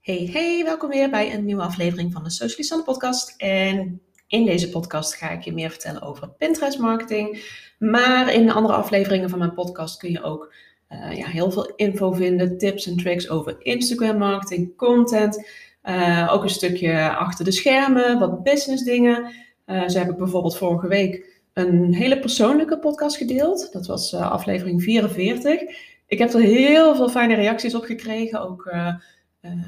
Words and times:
Hey, 0.00 0.28
hey, 0.32 0.64
welkom 0.64 0.88
weer 0.88 1.10
bij 1.10 1.34
een 1.34 1.44
nieuwe 1.44 1.62
aflevering 1.62 2.12
van 2.12 2.24
de 2.24 2.30
Socially 2.30 2.62
Sun 2.62 2.84
podcast. 2.84 3.34
En 3.36 4.00
in 4.26 4.44
deze 4.44 4.70
podcast 4.70 5.14
ga 5.14 5.30
ik 5.30 5.42
je 5.42 5.52
meer 5.52 5.70
vertellen 5.70 6.02
over 6.02 6.28
Pinterest 6.28 6.78
marketing. 6.78 7.44
Maar 7.78 8.32
in 8.32 8.46
de 8.46 8.52
andere 8.52 8.74
afleveringen 8.74 9.30
van 9.30 9.38
mijn 9.38 9.54
podcast 9.54 9.98
kun 9.98 10.10
je 10.10 10.22
ook 10.22 10.52
uh, 10.90 11.16
ja, 11.16 11.26
heel 11.26 11.50
veel 11.50 11.72
info 11.76 12.12
vinden, 12.12 12.58
tips 12.58 12.86
en 12.86 12.96
tricks 12.96 13.28
over 13.28 13.56
Instagram 13.58 14.18
marketing, 14.18 14.76
content. 14.76 15.48
Uh, 15.84 16.28
ook 16.32 16.42
een 16.42 16.50
stukje 16.50 17.16
achter 17.16 17.44
de 17.44 17.52
schermen, 17.52 18.18
wat 18.18 18.42
business 18.42 18.84
dingen. 18.84 19.32
Uh, 19.66 19.88
zo 19.88 19.98
heb 19.98 20.10
ik 20.10 20.16
bijvoorbeeld 20.16 20.56
vorige 20.56 20.88
week 20.88 21.40
een 21.52 21.94
hele 21.94 22.18
persoonlijke 22.18 22.78
podcast 22.78 23.16
gedeeld. 23.16 23.72
Dat 23.72 23.86
was 23.86 24.14
aflevering 24.14 24.82
44. 24.82 25.60
Ik 26.06 26.18
heb 26.18 26.32
er 26.32 26.40
heel 26.40 26.96
veel 26.96 27.08
fijne 27.08 27.34
reacties 27.34 27.74
op 27.74 27.84
gekregen, 27.84 28.42
ook 28.42 28.72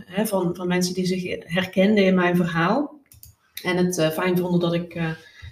hè, 0.07 0.27
van, 0.27 0.57
van 0.57 0.67
mensen 0.67 0.95
die 0.95 1.07
zich 1.07 1.45
herkenden 1.45 2.05
in 2.05 2.15
mijn 2.15 2.37
verhaal. 2.37 3.01
En 3.63 3.77
het 3.77 4.13
fijn 4.13 4.39
vonden 4.39 4.61
dat 4.61 4.73
ik 4.73 4.95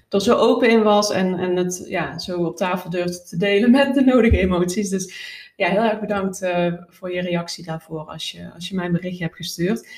er 0.09 0.20
zo 0.20 0.37
open 0.37 0.70
in 0.70 0.83
was 0.83 1.11
en, 1.11 1.38
en 1.38 1.56
het 1.56 1.84
ja, 1.88 2.19
zo 2.19 2.45
op 2.45 2.56
tafel 2.56 2.91
durfde 2.91 3.23
te 3.23 3.37
delen 3.37 3.70
met 3.80 3.95
de 3.95 4.05
nodige 4.05 4.38
emoties. 4.38 4.88
Dus 4.88 5.14
ja, 5.56 5.69
heel 5.69 5.83
erg 5.83 6.01
bedankt 6.01 6.47
voor 6.88 7.12
je 7.12 7.20
reactie 7.20 7.64
daarvoor 7.64 8.05
als 8.05 8.30
je, 8.30 8.51
als 8.55 8.69
je 8.69 8.75
mij 8.75 8.84
een 8.87 8.92
berichtje 8.92 9.25
hebt 9.25 9.37
gestuurd. 9.37 9.88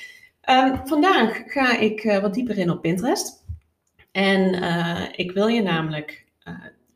Um, 0.50 0.80
vandaag 0.84 1.42
ga 1.46 1.78
ik 1.78 2.18
wat 2.20 2.34
dieper 2.34 2.58
in 2.58 2.70
op 2.70 2.80
Pinterest. 2.80 3.44
En 4.12 4.62
ik 5.16 5.32
wil 5.32 5.46
je 5.46 5.62
namelijk 5.62 6.24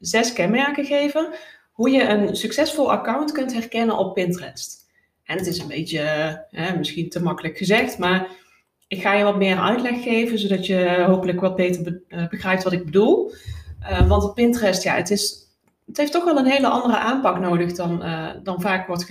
zes 0.00 0.32
kenmerken 0.32 0.84
geven 0.84 1.34
hoe 1.72 1.90
je 1.90 2.02
een 2.02 2.36
succesvol 2.36 2.92
account 2.92 3.32
kunt 3.32 3.52
herkennen 3.52 3.98
op 3.98 4.14
Pinterest. 4.14 4.85
En 5.26 5.36
het 5.36 5.46
is 5.46 5.58
een 5.58 5.68
beetje, 5.68 6.44
misschien 6.78 7.08
te 7.08 7.22
makkelijk 7.22 7.56
gezegd, 7.56 7.98
maar 7.98 8.28
ik 8.88 9.00
ga 9.00 9.14
je 9.14 9.24
wat 9.24 9.36
meer 9.36 9.58
uitleg 9.58 10.02
geven, 10.02 10.38
zodat 10.38 10.66
je 10.66 11.04
hopelijk 11.06 11.40
wat 11.40 11.56
beter 11.56 12.02
begrijpt 12.30 12.62
wat 12.62 12.72
ik 12.72 12.84
bedoel. 12.84 13.32
want 14.08 14.24
op 14.24 14.34
Pinterest, 14.34 14.82
ja, 14.82 14.94
het 14.94 15.10
is 15.10 15.46
het 15.86 15.96
heeft 15.96 16.12
toch 16.12 16.24
wel 16.24 16.36
een 16.36 16.50
hele 16.50 16.68
andere 16.68 16.96
aanpak 16.96 17.38
nodig 17.38 17.72
dan, 17.72 18.04
uh, 18.04 18.30
dan 18.42 18.60
vaak 18.60 18.86
wordt 18.86 19.06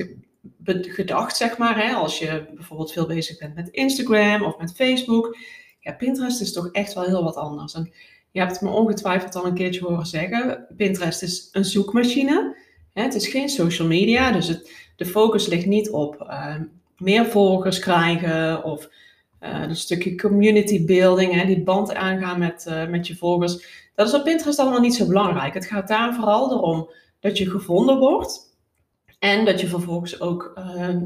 gedacht, 0.66 1.38
zeg 1.38 1.58
maar. 1.58 1.84
Hè? 1.84 1.94
Als 1.94 2.20
je 2.20 2.48
bijvoorbeeld 2.54 2.92
veel 2.92 3.08
bezig 3.08 3.38
bent 3.38 3.56
met 3.56 3.70
Instagram 3.70 4.44
of 4.44 4.58
met 4.58 4.76
Facebook. 4.76 5.38
Ja, 5.80 5.92
Pinterest 5.92 6.42
is 6.42 6.54
toch 6.54 6.70
echt 6.72 6.94
wel 6.94 7.04
heel 7.04 7.24
wat 7.24 7.36
anders. 7.36 7.74
En 7.74 7.92
je 8.32 8.40
hebt 8.40 8.62
me 8.62 8.70
ongetwijfeld 8.70 9.36
al 9.36 9.46
een 9.46 9.54
keertje 9.54 9.86
horen 9.86 10.06
zeggen. 10.06 10.68
Pinterest 10.78 11.22
is 11.22 11.50
een 11.52 11.66
zoekmachine. 11.66 12.56
Hè? 12.94 13.04
Het 13.04 13.16
is 13.16 13.28
geen 13.28 13.50
social 13.50 13.88
media, 13.88 14.32
dus 14.32 14.48
het, 14.48 14.85
de 14.96 15.06
focus 15.06 15.48
ligt 15.48 15.66
niet 15.66 15.90
op 15.90 16.26
uh, 16.30 16.56
meer 16.98 17.26
volgers 17.26 17.80
krijgen 17.80 18.64
of 18.64 18.90
uh, 19.42 19.62
een 19.62 19.76
stukje 19.76 20.16
community 20.16 20.86
building, 20.86 21.34
hè? 21.34 21.46
die 21.46 21.64
band 21.64 21.94
aangaan 21.94 22.40
met, 22.40 22.66
met 22.90 23.08
je 23.08 23.16
volgers. 23.16 23.84
Dat 23.96 24.08
is 24.08 24.14
op 24.14 24.24
Pinterest 24.24 24.60
allemaal 24.60 24.80
niet 24.80 24.96
zo 24.96 25.08
belangrijk. 25.08 25.54
Het 25.54 25.66
gaat 25.66 25.88
daar 25.88 26.14
vooral 26.14 26.52
erom 26.52 26.90
dat 27.20 27.38
je 27.38 27.50
gevonden 27.50 27.98
wordt. 27.98 28.54
En 29.20 29.46
dat 29.46 29.62
je 29.62 29.68
vervolgens 29.68 30.22
ook 30.22 30.60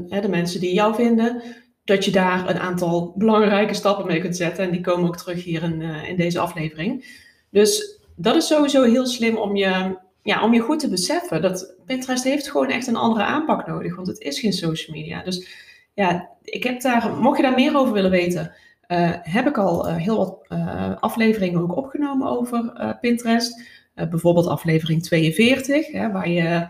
de 0.08 0.28
mensen 0.28 0.60
die 0.60 0.74
jou 0.74 0.94
vinden, 0.94 1.42
dat 1.84 2.04
je 2.04 2.10
daar 2.10 2.50
een 2.50 2.58
aantal 2.58 3.12
belangrijke 3.16 3.74
stappen 3.74 4.06
mee 4.06 4.20
kunt 4.20 4.36
zetten. 4.36 4.64
En 4.64 4.70
die 4.70 4.80
komen 4.80 5.08
ook 5.08 5.16
terug 5.16 5.44
hier 5.44 5.62
in, 5.62 5.80
in 5.82 6.16
deze 6.16 6.38
aflevering. 6.38 7.04
Dus 7.50 8.00
dat 8.16 8.36
is 8.36 8.46
sowieso 8.46 8.82
heel 8.82 9.06
slim 9.06 9.36
om 9.36 9.56
je, 9.56 9.96
ja, 10.22 10.44
om 10.44 10.54
je 10.54 10.60
goed 10.60 10.78
te 10.78 10.88
beseffen. 10.88 11.42
Dat 11.42 11.74
Pinterest 11.86 12.24
heeft 12.24 12.50
gewoon 12.50 12.68
echt 12.68 12.86
een 12.86 12.96
andere 12.96 13.24
aanpak 13.24 13.66
nodig. 13.66 13.94
Want 13.96 14.06
het 14.06 14.18
is 14.20 14.40
geen 14.40 14.52
social 14.52 14.96
media. 14.96 15.22
Dus 15.22 15.48
ja, 15.94 16.28
ik 16.44 16.64
heb 16.64 16.80
daar, 16.80 17.16
mocht 17.16 17.36
je 17.36 17.42
daar 17.42 17.54
meer 17.54 17.76
over 17.76 17.92
willen 17.92 18.10
weten, 18.10 18.54
uh, 18.88 19.10
heb 19.22 19.46
ik 19.46 19.58
al 19.58 19.88
uh, 19.88 19.96
heel 19.96 20.16
wat 20.16 20.38
uh, 20.48 20.96
afleveringen 21.00 21.60
ook 21.60 21.76
opgenomen 21.76 22.28
over 22.28 22.72
Pinterest. 23.00 23.62
bijvoorbeeld 23.94 24.46
aflevering 24.46 25.02
42, 25.02 25.92
hè, 25.92 26.12
waar, 26.12 26.28
je, 26.28 26.68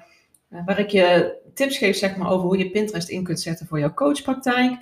waar 0.49 0.79
ik 0.79 0.91
je 0.91 1.37
tips 1.55 1.79
geef 1.79 1.97
zeg 1.97 2.17
maar, 2.17 2.31
over 2.31 2.47
hoe 2.47 2.59
je 2.59 2.71
Pinterest 2.71 3.09
in 3.09 3.25
kunt 3.25 3.41
zetten 3.41 3.67
voor 3.67 3.79
jouw 3.79 3.95
coachpraktijk. 3.95 4.73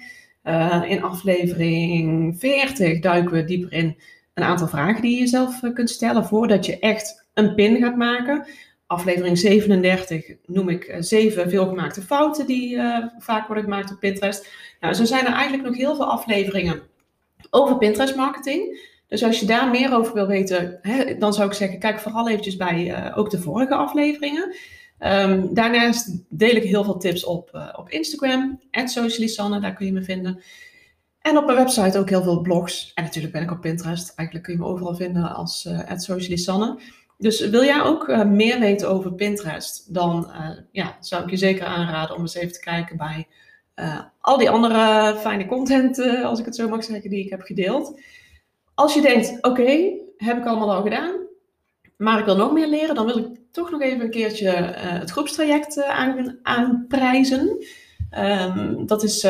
in 0.89 1.03
aflevering 1.03 2.39
40 2.39 3.01
duiken 3.01 3.33
we 3.33 3.45
dieper 3.45 3.73
in 3.73 3.97
een 4.35 4.45
aantal 4.45 4.69
vragen 4.69 5.03
die 5.03 5.13
je 5.13 5.19
jezelf 5.19 5.61
kunt 5.75 5.91
stellen 5.91 6.25
voordat 6.25 6.67
je 6.67 6.79
echt 6.79 7.28
een 7.39 7.55
pin 7.55 7.77
gaat 7.77 7.97
maken. 7.97 8.47
Aflevering 8.87 9.39
37 9.39 10.27
noem 10.47 10.69
ik 10.69 10.97
zeven 10.99 11.51
veelgemaakte 11.51 12.03
fouten 12.03 12.47
die 12.47 12.81
vaak 13.19 13.47
worden 13.47 13.65
gemaakt 13.65 13.91
op 13.91 14.01
Pinterest. 14.01 14.49
Nou, 14.81 14.95
zo 14.95 15.05
zijn 15.05 15.27
er 15.27 15.33
eigenlijk 15.33 15.69
nog 15.69 15.77
heel 15.77 15.97
veel 15.97 16.11
afleveringen 16.11 16.83
over 17.51 17.79
Pinterest 17.79 18.17
marketing. 18.17 18.87
Dus 19.07 19.25
als 19.25 19.41
je 19.41 19.47
daar 19.47 19.71
meer 19.71 19.95
over 19.95 20.15
wil 20.15 20.27
weten, 20.27 20.79
hè, 20.83 21.19
dan 21.19 21.35
zou 21.35 21.49
ik 21.49 21.55
zeggen, 21.55 21.79
kijk 21.79 22.01
vooral 22.01 22.29
eventjes 22.29 22.57
bij 22.57 23.07
uh, 23.09 23.19
ook 23.19 23.31
de 23.31 23.41
vorige 23.41 23.75
afleveringen. 23.75 24.55
Um, 25.01 25.55
daarnaast 25.55 26.25
deel 26.29 26.55
ik 26.55 26.63
heel 26.63 26.85
veel 26.85 26.99
tips 26.99 27.25
op, 27.25 27.73
op 27.77 27.91
Instagram, 27.91 28.61
@socialisanne, 28.85 29.61
daar 29.61 29.75
kun 29.75 29.87
je 29.87 29.93
me 29.93 30.03
vinden. 30.03 30.43
En 31.21 31.37
op 31.37 31.45
mijn 31.45 31.59
website 31.59 31.99
ook 31.99 32.09
heel 32.09 32.23
veel 32.23 32.41
blogs. 32.41 32.93
En 32.95 33.05
natuurlijk 33.05 33.33
ben 33.33 33.43
ik 33.43 33.51
op 33.51 33.61
Pinterest. 33.61 34.13
Eigenlijk 34.17 34.47
kun 34.47 34.57
je 34.57 34.63
me 34.63 34.67
overal 34.69 34.95
vinden 34.95 35.35
als 35.35 35.69
@socialisanne. 35.97 36.79
Dus 37.19 37.49
wil 37.49 37.65
jij 37.65 37.83
ook 37.83 38.09
uh, 38.09 38.25
meer 38.25 38.61
weten 38.61 38.89
over 38.89 39.13
Pinterest, 39.13 39.95
dan 39.95 40.31
uh, 40.31 40.51
ja, 40.71 40.97
zou 41.01 41.25
ik 41.25 41.31
je 41.31 41.37
zeker 41.37 41.67
aanraden 41.67 42.17
om 42.17 42.21
eens 42.21 42.35
even 42.35 42.53
te 42.53 42.61
kijken 42.61 42.97
bij 42.97 43.27
uh, 43.77 44.01
al 44.21 44.39
die 44.39 44.51
andere 44.51 45.15
fijne 45.17 45.47
content, 45.47 45.99
als 46.23 46.39
ik 46.39 46.45
het 46.45 46.57
zo 46.57 46.69
mag 46.69 46.85
zeggen, 46.85 47.11
die 47.11 47.25
ik 47.25 47.31
heb 47.31 47.41
gedeeld. 47.41 48.01
Als 48.75 48.95
je 48.95 49.01
denkt, 49.01 49.39
oké, 49.41 49.93
heb 50.17 50.39
ik 50.39 50.47
allemaal 50.47 50.73
al 50.73 50.83
gedaan, 50.83 51.15
maar 51.97 52.19
ik 52.19 52.25
wil 52.25 52.37
nog 52.37 52.53
meer 52.53 52.69
leren, 52.69 52.95
dan 52.95 53.07
wil 53.07 53.19
ik 53.19 53.27
toch 53.51 53.71
nog 53.71 53.83
even 53.83 54.01
een 54.01 54.11
keertje 54.11 54.51
het 54.77 55.11
groepstraject 55.11 55.83
aan, 55.83 56.39
aanprijzen. 56.43 57.65
Um, 58.19 58.87
dat 58.87 59.03
is 59.03 59.21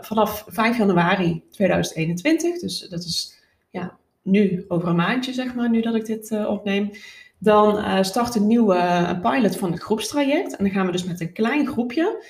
vanaf 0.00 0.44
5 0.48 0.78
januari 0.78 1.42
2021, 1.50 2.60
dus 2.60 2.80
dat 2.80 3.04
is 3.04 3.42
ja, 3.70 3.96
nu 4.22 4.64
over 4.68 4.88
een 4.88 4.96
maandje, 4.96 5.32
zeg 5.32 5.54
maar, 5.54 5.70
nu 5.70 5.80
dat 5.80 5.94
ik 5.94 6.06
dit 6.06 6.46
opneem. 6.46 6.90
Dan 7.38 8.04
start 8.04 8.34
een 8.34 8.46
nieuwe 8.46 9.18
pilot 9.22 9.56
van 9.56 9.72
het 9.72 9.82
groepstraject. 9.82 10.56
En 10.56 10.64
dan 10.64 10.72
gaan 10.72 10.86
we 10.86 10.92
dus 10.92 11.04
met 11.04 11.20
een 11.20 11.32
klein 11.32 11.66
groepje 11.66 12.24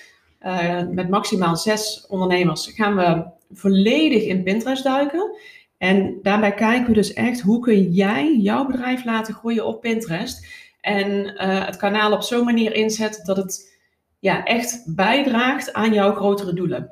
uh, 0.46 0.82
met 0.90 1.08
maximaal 1.08 1.56
zes 1.56 2.06
ondernemers 2.08 2.70
gaan 2.74 2.96
we 2.96 3.24
volledig 3.50 4.22
in 4.22 4.42
Pinterest 4.42 4.84
duiken. 4.84 5.36
En 5.78 6.18
daarbij 6.22 6.54
kijken 6.54 6.86
we 6.86 6.92
dus 6.92 7.12
echt 7.12 7.40
hoe 7.40 7.60
kun 7.60 7.92
jij 7.92 8.36
jouw 8.36 8.66
bedrijf 8.66 9.04
laten 9.04 9.34
groeien 9.34 9.66
op 9.66 9.80
Pinterest. 9.80 10.46
En 10.80 11.08
uh, 11.10 11.64
het 11.66 11.76
kanaal 11.76 12.12
op 12.12 12.22
zo'n 12.22 12.44
manier 12.44 12.74
inzetten 12.74 13.24
dat 13.24 13.36
het 13.36 13.78
ja, 14.18 14.44
echt 14.44 14.82
bijdraagt 14.94 15.72
aan 15.72 15.92
jouw 15.92 16.14
grotere 16.14 16.52
doelen. 16.52 16.90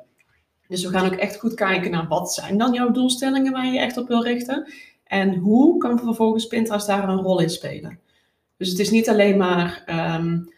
Dus 0.67 0.83
we 0.83 0.89
gaan 0.89 1.05
ook 1.05 1.19
echt 1.19 1.39
goed 1.39 1.53
kijken 1.53 1.91
naar 1.91 2.07
wat 2.07 2.33
zijn 2.33 2.57
dan 2.57 2.73
jouw 2.73 2.91
doelstellingen 2.91 3.51
waar 3.51 3.65
je 3.65 3.79
echt 3.79 3.97
op 3.97 4.07
wil 4.07 4.23
richten. 4.23 4.73
En 5.03 5.35
hoe 5.35 5.77
kan 5.77 5.99
vervolgens 5.99 6.47
Pinterest 6.47 6.87
daar 6.87 7.09
een 7.09 7.21
rol 7.21 7.39
in 7.39 7.49
spelen. 7.49 7.99
Dus 8.57 8.69
het 8.69 8.79
is 8.79 8.91
niet 8.91 9.09
alleen 9.09 9.37
maar 9.37 9.83
um, 10.19 10.53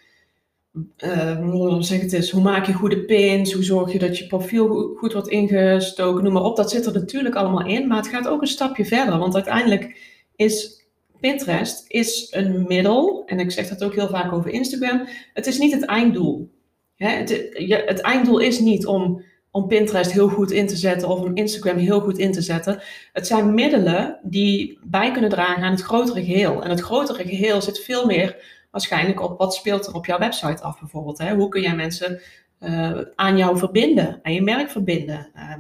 uh, 0.98 1.82
zeg 1.82 2.02
het 2.02 2.14
is, 2.14 2.32
hoe 2.32 2.42
maak 2.42 2.66
je 2.66 2.74
goede 2.74 3.06
pins? 3.06 3.54
Hoe 3.54 3.64
zorg 3.64 3.92
je 3.92 4.00
dat 4.00 4.18
je 4.18 4.28
profiel 4.28 4.94
goed 4.96 5.14
wordt 5.14 5.28
ingestoken? 5.28 6.24
Noem 6.24 6.34
maar 6.34 6.44
op. 6.44 6.56
Dat 6.56 6.72
zit 6.72 6.86
er 6.86 6.94
natuurlijk 6.94 7.36
allemaal 7.36 7.66
in. 7.66 7.88
Maar 7.88 7.98
het 7.98 8.08
gaat 8.08 8.28
ook 8.28 8.42
een 8.42 8.48
stapje 8.48 8.86
verder. 8.86 9.18
Want 9.18 9.36
uiteindelijk 9.36 9.98
is 10.36 10.86
Pinterest 11.20 11.86
is 11.88 12.28
een 12.32 12.66
middel. 12.68 13.24
En 13.26 13.40
ik 13.40 13.52
zeg 13.52 13.68
dat 13.68 13.84
ook 13.84 13.96
heel 13.96 14.10
vaak 14.10 14.34
over 14.34 14.52
Instagram. 14.52 15.08
Het 15.34 15.48
is 15.48 15.58
niet 15.58 15.74
het 15.74 15.86
einddoel. 15.86 16.50
Het, 16.96 17.48
het 17.86 18.02
einddoel 18.02 18.40
is 18.40 18.60
niet 18.60 18.86
om, 18.86 19.24
om 19.52 19.68
Pinterest 19.68 20.12
heel 20.12 20.30
goed 20.30 20.52
in 20.52 20.68
te 20.68 20.76
zetten 20.76 21.10
of 21.10 21.20
om 21.20 21.36
Instagram 21.36 21.78
heel 21.78 22.00
goed 22.00 22.18
in 22.18 22.32
te 22.32 22.42
zetten. 22.42 22.82
Het 23.14 23.28
zijn 23.28 23.54
middelen 23.54 24.20
die 24.24 24.80
bij 24.84 25.12
kunnen 25.12 25.30
dragen 25.30 25.64
aan 25.64 25.72
het 25.72 25.82
grotere 25.82 26.24
geheel. 26.24 26.64
En 26.64 26.70
het 26.70 26.82
grotere 26.82 27.24
geheel 27.28 27.62
zit 27.62 27.80
veel 27.80 28.06
meer 28.06 28.36
waarschijnlijk 28.72 29.22
op 29.22 29.38
wat 29.38 29.56
speelt 29.56 29.88
er 29.88 29.94
op 29.94 30.06
jouw 30.06 30.20
website 30.20 30.64
af 30.64 30.80
bijvoorbeeld. 30.80 31.18
Hè? 31.18 31.36
Hoe 31.36 31.50
kun 31.50 31.62
jij 31.62 31.76
mensen 31.76 32.22
uh, 32.60 33.00
aan 33.16 33.38
jou 33.38 33.58
verbinden, 33.58 34.20
aan 34.24 34.34
je 34.34 34.42
merk 34.42 34.70
verbinden. 34.70 35.30
Uh, 35.36 35.54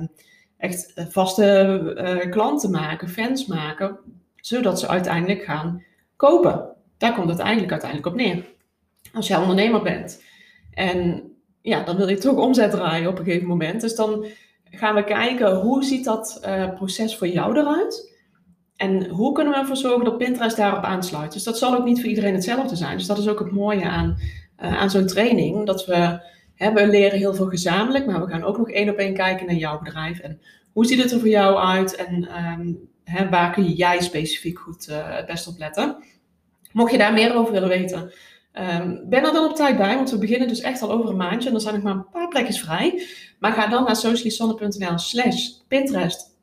echt 0.57 0.93
eh, 0.93 1.05
vaste 1.05 1.81
uh, 1.97 2.31
klanten 2.31 2.71
maken, 2.71 3.09
fans 3.09 3.45
maken, 3.45 3.97
zodat 4.35 4.79
ze 4.79 4.87
uiteindelijk 4.87 5.43
gaan 5.43 5.83
kopen. 6.15 6.75
Daar 6.97 7.13
komt 7.13 7.29
het 7.29 7.39
eigenlijk 7.39 7.71
uiteindelijk 7.71 8.11
op 8.11 8.15
neer. 8.21 8.45
Als 9.13 9.27
jij 9.27 9.37
ondernemer 9.37 9.81
bent 9.81 10.23
en 10.73 11.31
ja, 11.67 11.83
dan 11.83 11.97
wil 11.97 12.07
je 12.07 12.17
toch 12.17 12.35
omzet 12.35 12.71
draaien 12.71 13.09
op 13.09 13.19
een 13.19 13.25
gegeven 13.25 13.47
moment. 13.47 13.81
Dus 13.81 13.95
dan 13.95 14.25
gaan 14.63 14.95
we 14.95 15.03
kijken 15.03 15.55
hoe 15.55 15.83
ziet 15.83 16.05
dat 16.05 16.39
proces 16.75 17.17
voor 17.17 17.27
jou 17.27 17.57
eruit. 17.57 18.15
En 18.75 19.07
hoe 19.09 19.31
kunnen 19.31 19.53
we 19.53 19.59
ervoor 19.59 19.77
zorgen 19.77 20.05
dat 20.05 20.17
Pinterest 20.17 20.57
daarop 20.57 20.83
aansluit? 20.83 21.33
Dus 21.33 21.43
dat 21.43 21.57
zal 21.57 21.75
ook 21.75 21.85
niet 21.85 21.99
voor 21.99 22.09
iedereen 22.09 22.33
hetzelfde 22.33 22.75
zijn. 22.75 22.97
Dus 22.97 23.07
dat 23.07 23.17
is 23.17 23.27
ook 23.27 23.39
het 23.39 23.51
mooie 23.51 23.85
aan, 23.85 24.17
uh, 24.63 24.81
aan 24.81 24.89
zo'n 24.89 25.05
training. 25.05 25.65
Dat 25.65 25.85
we 25.85 26.19
we 26.57 26.87
leren 26.87 27.17
heel 27.17 27.33
veel 27.33 27.47
gezamenlijk, 27.47 28.05
maar 28.05 28.25
we 28.25 28.31
gaan 28.31 28.43
ook 28.43 28.57
nog 28.57 28.71
één 28.71 28.89
op 28.89 28.95
één 28.95 29.13
kijken 29.13 29.45
naar 29.45 29.55
jouw 29.55 29.79
bedrijf. 29.79 30.19
En 30.19 30.41
hoe 30.73 30.85
ziet 30.85 31.01
het 31.01 31.11
er 31.11 31.19
voor 31.19 31.29
jou 31.29 31.57
uit? 31.57 31.95
En 31.95 32.29
um, 33.05 33.29
waar 33.29 33.51
kun 33.51 33.71
jij 33.71 34.01
specifiek 34.01 34.59
goed 34.59 34.87
uh, 34.89 35.15
het 35.15 35.25
best 35.25 35.47
op 35.47 35.57
letten? 35.57 35.95
Mocht 36.71 36.91
je 36.91 36.97
daar 36.97 37.13
meer 37.13 37.35
over 37.35 37.53
willen 37.53 37.69
weten, 37.69 38.11
um, 38.59 39.03
ben 39.09 39.23
er 39.23 39.33
dan 39.33 39.49
op 39.49 39.55
tijd 39.55 39.77
bij, 39.77 39.95
want 39.95 40.11
we 40.11 40.17
beginnen 40.17 40.47
dus 40.47 40.61
echt 40.61 40.81
al 40.81 40.91
over 40.91 41.09
een 41.09 41.17
maandje 41.17 41.49
en 41.49 41.55
er 41.55 41.61
zijn 41.61 41.73
nog 41.73 41.83
maar 41.83 41.93
een 41.93 42.09
paar 42.11 42.27
plekjes 42.27 42.59
vrij. 42.59 43.01
Maar 43.39 43.51
ga 43.51 43.67
dan 43.67 43.83
naar 43.83 43.95
socialysonne.nl 43.95 44.97
slash 44.97 45.49
Pinterest 45.67 46.35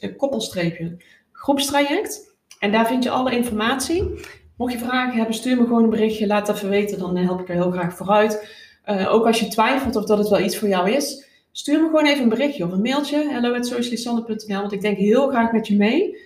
eh, 0.00 0.16
koppelstreepje 0.16 0.96
groepstraject. 1.32 2.36
En 2.58 2.72
daar 2.72 2.86
vind 2.86 3.02
je 3.02 3.10
alle 3.10 3.36
informatie. 3.36 4.20
Mocht 4.56 4.72
je 4.72 4.78
vragen 4.78 5.16
hebben, 5.16 5.34
stuur 5.34 5.56
me 5.56 5.62
gewoon 5.62 5.82
een 5.82 5.90
berichtje. 5.90 6.26
Laat 6.26 6.48
even 6.48 6.68
weten, 6.68 6.98
dan 6.98 7.16
help 7.16 7.40
ik 7.40 7.48
er 7.48 7.54
heel 7.54 7.70
graag 7.70 7.96
vooruit. 7.96 8.60
Uh, 8.86 9.14
ook 9.14 9.26
als 9.26 9.40
je 9.40 9.48
twijfelt 9.48 9.96
of 9.96 10.04
dat 10.04 10.18
het 10.18 10.28
wel 10.28 10.40
iets 10.40 10.56
voor 10.56 10.68
jou 10.68 10.90
is, 10.90 11.28
stuur 11.52 11.80
me 11.80 11.86
gewoon 11.86 12.06
even 12.06 12.22
een 12.22 12.28
berichtje 12.28 12.64
of 12.64 12.72
een 12.72 12.82
mailtje. 12.82 13.28
hello.socialisanne.nl, 13.30 14.60
want 14.60 14.72
ik 14.72 14.80
denk 14.80 14.96
heel 14.96 15.28
graag 15.28 15.52
met 15.52 15.66
je 15.66 15.76
mee. 15.76 16.16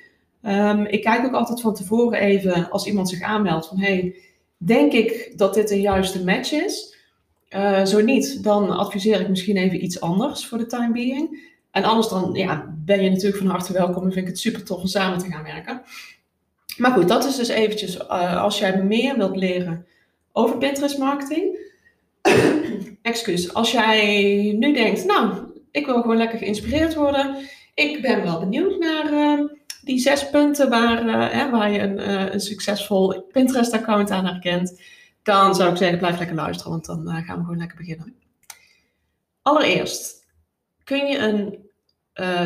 Um, 0.43 0.87
ik 0.87 1.03
kijk 1.03 1.25
ook 1.25 1.35
altijd 1.35 1.61
van 1.61 1.75
tevoren 1.75 2.19
even, 2.19 2.71
als 2.71 2.87
iemand 2.87 3.09
zich 3.09 3.23
aanmeldt, 3.23 3.67
van 3.67 3.79
hey, 3.79 4.17
denk 4.57 4.93
ik 4.93 5.33
dat 5.37 5.55
dit 5.55 5.71
een 5.71 5.81
juiste 5.81 6.25
match 6.25 6.53
is? 6.53 6.97
Uh, 7.51 7.85
zo 7.85 8.01
niet, 8.01 8.43
dan 8.43 8.71
adviseer 8.71 9.21
ik 9.21 9.29
misschien 9.29 9.57
even 9.57 9.85
iets 9.85 10.01
anders 10.01 10.47
voor 10.47 10.59
de 10.59 10.67
time 10.67 10.93
being. 10.93 11.55
En 11.71 11.85
anders 11.85 12.09
dan 12.09 12.31
ja, 12.33 12.75
ben 12.85 13.03
je 13.03 13.11
natuurlijk 13.11 13.37
van 13.37 13.47
harte 13.47 13.73
welkom 13.73 14.05
en 14.05 14.13
vind 14.13 14.27
ik 14.27 14.33
het 14.33 14.41
super 14.41 14.65
tof 14.65 14.81
om 14.81 14.87
samen 14.87 15.19
te 15.19 15.31
gaan 15.31 15.43
werken. 15.43 15.83
Maar 16.77 16.93
goed, 16.93 17.09
dat 17.09 17.25
is 17.25 17.37
dus 17.37 17.49
eventjes, 17.49 17.97
uh, 17.97 18.43
als 18.43 18.59
jij 18.59 18.83
meer 18.83 19.17
wilt 19.17 19.37
leren 19.37 19.87
over 20.33 20.59
Pinterest 20.59 20.99
marketing. 20.99 21.59
Excuus, 23.03 23.55
als 23.55 23.73
jij 23.73 24.03
nu 24.59 24.73
denkt, 24.73 25.05
nou, 25.05 25.35
ik 25.71 25.87
wil 25.87 26.01
gewoon 26.01 26.17
lekker 26.17 26.39
geïnspireerd 26.39 26.95
worden. 26.95 27.37
Ik 27.75 28.03
ben 28.03 28.23
wel 28.23 28.41
benieuwd 28.41 28.79
naar 28.79 29.13
uh, 29.13 29.51
die 29.87 29.99
zes 29.99 30.31
punten 30.31 30.69
waar, 30.69 31.07
uh, 31.07 31.31
hè, 31.31 31.51
waar 31.51 31.71
je 31.71 31.79
een, 31.79 32.33
een 32.35 32.41
succesvol 32.41 33.23
Pinterest-account 33.33 34.11
aan 34.11 34.27
herkent. 34.27 34.81
Dan 35.23 35.55
zou 35.55 35.71
ik 35.71 35.77
zeggen, 35.77 35.99
blijf 35.99 36.19
lekker 36.19 36.37
luisteren, 36.37 36.73
want 36.73 36.87
dan 36.87 37.25
gaan 37.25 37.37
we 37.37 37.43
gewoon 37.43 37.59
lekker 37.59 37.77
beginnen. 37.77 38.15
Allereerst, 39.43 40.27
kun 40.85 41.07
je 41.07 41.19
een 41.19 41.65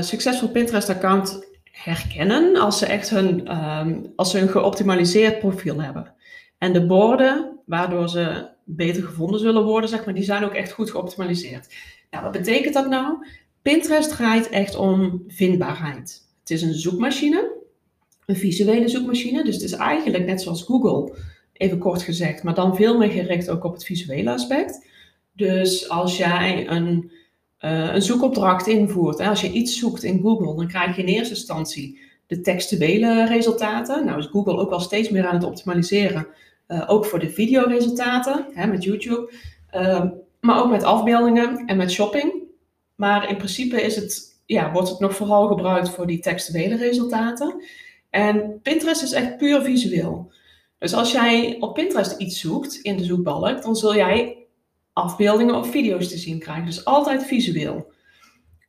succesvol 0.04 0.48
Pinterest-account 0.48 1.48
herkennen 1.70 2.56
als 2.56 2.78
ze 2.78 2.86
echt 2.86 3.10
hun, 3.10 3.56
um, 3.56 4.12
als 4.16 4.30
ze 4.30 4.38
een 4.38 4.48
geoptimaliseerd 4.48 5.38
profiel 5.38 5.80
hebben. 5.82 6.14
En 6.58 6.72
de 6.72 6.86
borden, 6.86 7.60
waardoor 7.66 8.08
ze 8.08 8.48
beter 8.64 9.02
gevonden 9.02 9.40
zullen 9.40 9.64
worden, 9.64 9.90
zeg 9.90 10.04
maar, 10.04 10.14
die 10.14 10.24
zijn 10.24 10.44
ook 10.44 10.54
echt 10.54 10.72
goed 10.72 10.90
geoptimaliseerd. 10.90 11.74
Nou, 12.10 12.24
wat 12.24 12.32
betekent 12.32 12.74
dat 12.74 12.88
nou? 12.88 13.26
Pinterest 13.62 14.10
draait 14.10 14.48
echt 14.48 14.76
om 14.76 15.24
vindbaarheid. 15.28 16.28
Het 16.50 16.58
is 16.58 16.64
een 16.64 16.74
zoekmachine, 16.74 17.52
een 18.26 18.36
visuele 18.36 18.88
zoekmachine. 18.88 19.44
Dus 19.44 19.54
het 19.54 19.64
is 19.64 19.72
eigenlijk 19.72 20.26
net 20.26 20.42
zoals 20.42 20.62
Google, 20.62 21.14
even 21.52 21.78
kort 21.78 22.02
gezegd, 22.02 22.42
maar 22.42 22.54
dan 22.54 22.76
veel 22.76 22.98
meer 22.98 23.10
gericht 23.10 23.50
ook 23.50 23.64
op 23.64 23.72
het 23.72 23.84
visuele 23.84 24.30
aspect. 24.30 24.86
Dus 25.32 25.88
als 25.88 26.16
jij 26.16 26.68
een 26.68 27.10
uh, 27.60 27.94
een 27.94 28.02
zoekopdracht 28.02 28.66
invoert. 28.66 29.18
Hè. 29.18 29.28
Als 29.28 29.40
je 29.40 29.52
iets 29.52 29.78
zoekt 29.78 30.02
in 30.02 30.20
Google, 30.20 30.56
dan 30.56 30.68
krijg 30.68 30.96
je 30.96 31.02
in 31.02 31.08
eerste 31.08 31.34
instantie 31.34 32.00
de 32.26 32.40
textuele 32.40 33.26
resultaten. 33.26 34.04
Nou 34.04 34.18
is 34.18 34.26
Google 34.26 34.58
ook 34.58 34.70
wel 34.70 34.80
steeds 34.80 35.10
meer 35.10 35.26
aan 35.26 35.34
het 35.34 35.44
optimaliseren, 35.44 36.26
uh, 36.68 36.84
ook 36.86 37.04
voor 37.06 37.18
de 37.18 37.30
videoresultaten 37.30 38.46
hè, 38.52 38.66
met 38.66 38.84
YouTube, 38.84 39.32
uh, 39.74 40.04
maar 40.40 40.62
ook 40.62 40.70
met 40.70 40.82
afbeeldingen 40.82 41.66
en 41.66 41.76
met 41.76 41.90
shopping. 41.90 42.32
Maar 42.94 43.28
in 43.28 43.36
principe 43.36 43.82
is 43.82 43.96
het, 43.96 44.29
ja, 44.50 44.72
wordt 44.72 44.88
het 44.88 44.98
nog 44.98 45.16
vooral 45.16 45.48
gebruikt 45.48 45.90
voor 45.90 46.06
die 46.06 46.18
textuele 46.18 46.76
resultaten. 46.76 47.64
En 48.10 48.60
Pinterest 48.62 49.02
is 49.02 49.12
echt 49.12 49.36
puur 49.36 49.62
visueel. 49.62 50.32
Dus 50.78 50.94
als 50.94 51.12
jij 51.12 51.56
op 51.60 51.74
Pinterest 51.74 52.18
iets 52.18 52.40
zoekt 52.40 52.74
in 52.74 52.96
de 52.96 53.04
zoekbalk, 53.04 53.62
dan 53.62 53.76
zul 53.76 53.94
jij 53.94 54.46
afbeeldingen 54.92 55.54
of 55.54 55.70
video's 55.70 56.08
te 56.08 56.18
zien 56.18 56.38
krijgen. 56.38 56.64
Dus 56.64 56.84
altijd 56.84 57.24
visueel. 57.24 57.92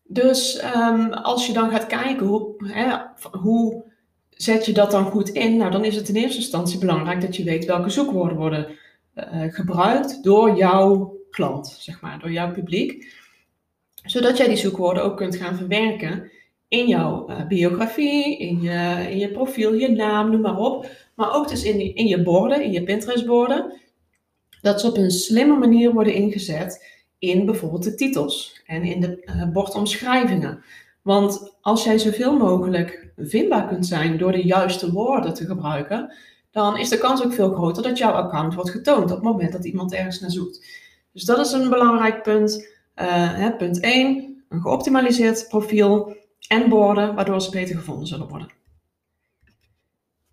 Dus 0.04 0.64
um, 0.76 1.14
als 1.14 1.48
je 1.48 1.54
dan 1.54 1.70
gaat 1.70 1.88
kijken 1.88 2.26
hoe, 2.26 2.54
hè, 2.58 2.98
hoe 3.40 3.84
zet 4.30 4.66
je 4.66 4.72
dat 4.74 4.92
dan 4.92 5.06
goed 5.06 5.30
in, 5.30 5.58
nou 5.58 5.72
dan 5.72 5.86
is 5.86 5.96
het 5.96 6.10
in 6.10 6.16
eerste 6.16 6.40
instantie 6.40 6.80
belangrijk 6.80 7.22
dat 7.22 7.36
je 7.36 7.44
weet 7.44 7.66
welke 7.66 7.90
zoekwoorden 7.90 8.38
worden 8.38 8.68
uh, 9.16 9.54
gebruikt 9.54 10.24
door 10.24 10.58
jouw 10.58 11.18
klant, 11.30 11.76
zeg 11.80 12.02
maar, 12.02 12.20
door 12.20 12.32
jouw 12.32 12.52
publiek. 12.52 13.20
Zodat 14.04 14.38
jij 14.38 14.48
die 14.48 14.58
zoekwoorden 14.58 15.04
ook 15.04 15.18
kunt 15.18 15.36
gaan 15.36 15.56
verwerken 15.56 16.32
in 16.68 16.88
jouw 16.88 17.30
uh, 17.30 17.48
biografie, 17.48 18.38
in 18.38 18.62
je, 18.62 19.08
in 19.10 19.18
je 19.18 19.32
profiel, 19.32 19.74
je 19.74 19.90
naam, 19.90 20.32
noem 20.32 20.42
maar 20.42 20.58
op. 20.58 20.88
Maar 21.16 21.34
ook 21.34 21.50
dus 21.50 21.64
in, 21.64 21.96
in 21.96 22.08
je 22.08 22.24
borden, 22.24 22.64
in 22.64 22.72
je 22.72 22.84
Pinterest 22.84 23.26
borden 23.26 23.80
dat 24.62 24.82
ze 24.82 24.88
op 24.88 24.98
een 24.98 25.12
slimme 25.12 25.58
manier 25.58 25.94
worden 25.94 26.14
ingezet 26.14 27.00
in 27.20 27.46
bijvoorbeeld 27.46 27.84
de 27.84 27.96
titels 27.96 28.62
en 28.66 28.84
in 28.84 29.02
de 29.02 29.24
uh, 29.26 29.52
bordomschrijvingen. 29.52 30.64
Want 31.02 31.58
als 31.62 31.84
jij 31.84 31.98
zoveel 31.98 32.38
mogelijk 32.38 33.12
vindbaar 33.18 33.68
kunt 33.68 33.86
zijn 33.86 34.18
door 34.18 34.32
de 34.32 34.46
juiste 34.46 34.92
woorden 34.92 35.34
te 35.34 35.46
gebruiken, 35.46 36.14
dan 36.52 36.78
is 36.78 36.90
de 36.90 36.98
kans 36.98 37.24
ook 37.24 37.34
veel 37.34 37.54
groter 37.54 37.84
dat 37.84 37.98
jouw 37.98 38.12
account 38.12 38.54
wordt 38.54 38.70
getoond 38.70 39.04
op 39.04 39.10
het 39.10 39.22
moment 39.22 39.52
dat 39.52 39.66
iemand 39.66 39.94
ergens 39.94 40.20
naar 40.20 40.32
zoekt. 40.32 40.66
Dus 41.14 41.24
dat 41.24 41.46
is 41.46 41.52
een 41.52 41.70
belangrijk 41.70 42.24
punt. 42.24 42.70
Hè, 42.94 43.52
punt 43.52 43.80
1, 43.80 44.44
een 44.50 44.62
geoptimaliseerd 44.62 45.48
profiel 45.48 46.16
en 46.48 46.70
borden, 46.70 47.16
waardoor 47.16 47.42
ze 47.42 47.50
beter 47.50 47.76
gevonden 47.76 48.08
zullen 48.08 48.28
worden. 48.28 48.48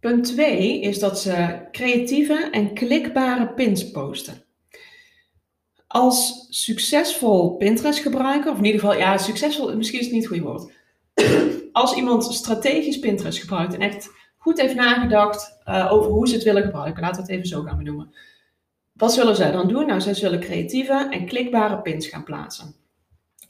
Punt 0.01 0.25
2 0.25 0.81
is 0.81 0.99
dat 0.99 1.21
ze 1.21 1.67
creatieve 1.73 2.49
en 2.51 2.75
klikbare 2.75 3.49
pins 3.49 3.91
posten. 3.91 4.43
Als 5.87 6.47
succesvol 6.51 7.57
Pinterest 7.57 7.99
gebruiker, 7.99 8.51
of 8.51 8.59
in 8.59 8.65
ieder 8.65 8.81
geval, 8.81 8.97
ja, 8.97 9.19
succesvol, 9.19 9.77
misschien 9.77 9.99
is 9.99 10.05
het 10.05 10.15
niet 10.15 10.29
het 10.29 10.33
goede 10.33 10.49
woord. 10.49 10.73
Als 11.73 11.95
iemand 11.95 12.25
strategisch 12.25 12.99
Pinterest 12.99 13.39
gebruikt 13.39 13.75
en 13.75 13.81
echt 13.81 14.11
goed 14.37 14.61
heeft 14.61 14.75
nagedacht 14.75 15.59
uh, 15.65 15.93
over 15.93 16.11
hoe 16.11 16.29
ze 16.29 16.35
het 16.35 16.45
willen 16.45 16.63
gebruiken, 16.63 17.03
laten 17.03 17.17
we 17.17 17.23
het 17.23 17.31
even 17.31 17.49
zo 17.49 17.63
gaan 17.63 17.77
benoemen. 17.77 18.15
Wat 18.99 19.13
zullen 19.13 19.37
zij 19.37 19.51
dan 19.51 19.69
doen? 19.69 19.87
Nou, 19.87 20.01
zij 20.01 20.15
zullen 20.15 20.41
creatieve 20.41 21.09
en 21.11 21.27
klikbare 21.27 21.81
pins 21.81 22.07
gaan 22.07 22.25
plaatsen. 22.25 22.75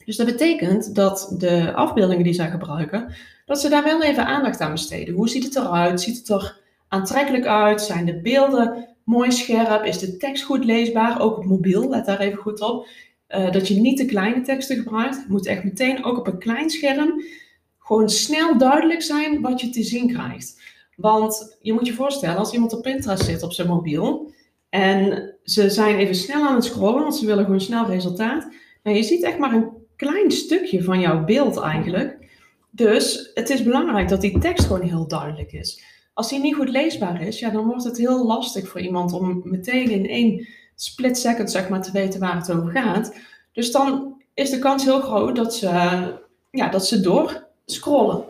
Dus 0.05 0.17
dat 0.17 0.27
betekent 0.27 0.95
dat 0.95 1.35
de 1.39 1.75
afbeeldingen 1.75 2.25
die 2.25 2.33
zij 2.33 2.51
gebruiken, 2.51 3.15
dat 3.47 3.61
ze 3.61 3.69
daar 3.69 3.85
wel 3.85 4.03
even 4.03 4.27
aandacht 4.27 4.61
aan 4.61 4.73
besteden. 4.73 5.15
Hoe 5.15 5.29
ziet 5.29 5.45
het 5.45 5.57
eruit? 5.57 6.01
Ziet 6.01 6.19
het 6.19 6.29
er 6.29 6.61
aantrekkelijk 6.89 7.47
uit? 7.47 7.83
Zijn 7.83 8.07
de 8.07 8.21
beelden 8.21 8.89
mooi 9.05 9.33
scherp? 9.33 9.85
Is 9.85 9.99
de 9.99 10.17
tekst 10.17 10.45
goed 10.45 10.65
leesbaar? 10.65 11.21
Ook 11.21 11.37
op 11.37 11.45
mobiel, 11.45 11.89
let 11.89 12.07
daar 12.07 12.21
even 12.21 12.39
goed 12.39 12.61
op. 12.61 12.87
Uh, 13.29 13.51
dat 13.51 13.69
je 13.69 13.81
niet 13.81 13.97
te 13.97 14.05
kleine 14.05 14.41
teksten 14.41 14.77
gebruikt. 14.77 15.17
Het 15.17 15.29
moet 15.29 15.47
echt 15.47 15.65
meteen 15.65 16.05
ook 16.05 16.19
op 16.19 16.27
een 16.27 16.39
klein 16.39 16.71
scherm 16.71 17.23
gewoon 17.89 18.09
snel 18.09 18.59
duidelijk 18.59 19.03
zijn 19.03 19.41
wat 19.41 19.61
je 19.61 19.71
te 19.71 19.83
zien 19.83 20.13
krijgt. 20.13 20.61
Want 20.97 21.59
je 21.61 21.73
moet 21.73 21.87
je 21.87 21.93
voorstellen, 21.93 22.37
als 22.37 22.53
iemand 22.53 22.73
op 22.73 22.83
Pinterest 22.83 23.25
zit 23.25 23.43
op 23.43 23.53
zijn 23.53 23.69
mobiel 23.69 24.33
en 24.69 25.35
ze 25.51 25.71
zijn 25.71 25.97
even 25.97 26.15
snel 26.15 26.47
aan 26.47 26.55
het 26.55 26.65
scrollen, 26.65 27.03
want 27.03 27.17
ze 27.17 27.27
willen 27.27 27.45
gewoon 27.45 27.61
snel 27.61 27.87
resultaat. 27.87 28.49
Nou, 28.83 28.97
je 28.97 29.03
ziet 29.03 29.23
echt 29.23 29.39
maar 29.39 29.53
een 29.53 29.69
klein 29.97 30.31
stukje 30.31 30.83
van 30.83 31.01
jouw 31.01 31.25
beeld 31.25 31.61
eigenlijk. 31.61 32.17
Dus 32.71 33.31
het 33.35 33.51
is 33.51 33.63
belangrijk 33.63 34.09
dat 34.09 34.21
die 34.21 34.39
tekst 34.39 34.67
gewoon 34.67 34.89
heel 34.89 35.09
duidelijk 35.09 35.53
is. 35.53 35.83
Als 36.15 36.29
die 36.29 36.39
niet 36.39 36.55
goed 36.55 36.69
leesbaar 36.69 37.23
is, 37.23 37.39
ja, 37.39 37.51
dan 37.51 37.67
wordt 37.67 37.85
het 37.85 37.97
heel 37.97 38.27
lastig 38.27 38.69
voor 38.69 38.81
iemand 38.81 39.13
om 39.13 39.41
meteen 39.45 39.91
in 39.91 40.09
één 40.09 40.49
split 40.75 41.19
second 41.19 41.51
zeg 41.51 41.69
maar, 41.69 41.83
te 41.83 41.93
weten 41.93 42.21
waar 42.21 42.37
het 42.37 42.53
over 42.53 42.71
gaat. 42.71 43.15
Dus 43.53 43.73
dan 43.73 44.17
is 44.35 44.51
de 44.51 44.59
kans 44.59 44.85
heel 44.85 45.01
groot 45.01 45.37
dat 45.37 45.55
ze, 45.55 45.69
ja, 46.51 46.69
dat 46.69 46.87
ze 46.87 47.01
door 47.01 47.47
scrollen. 47.65 48.25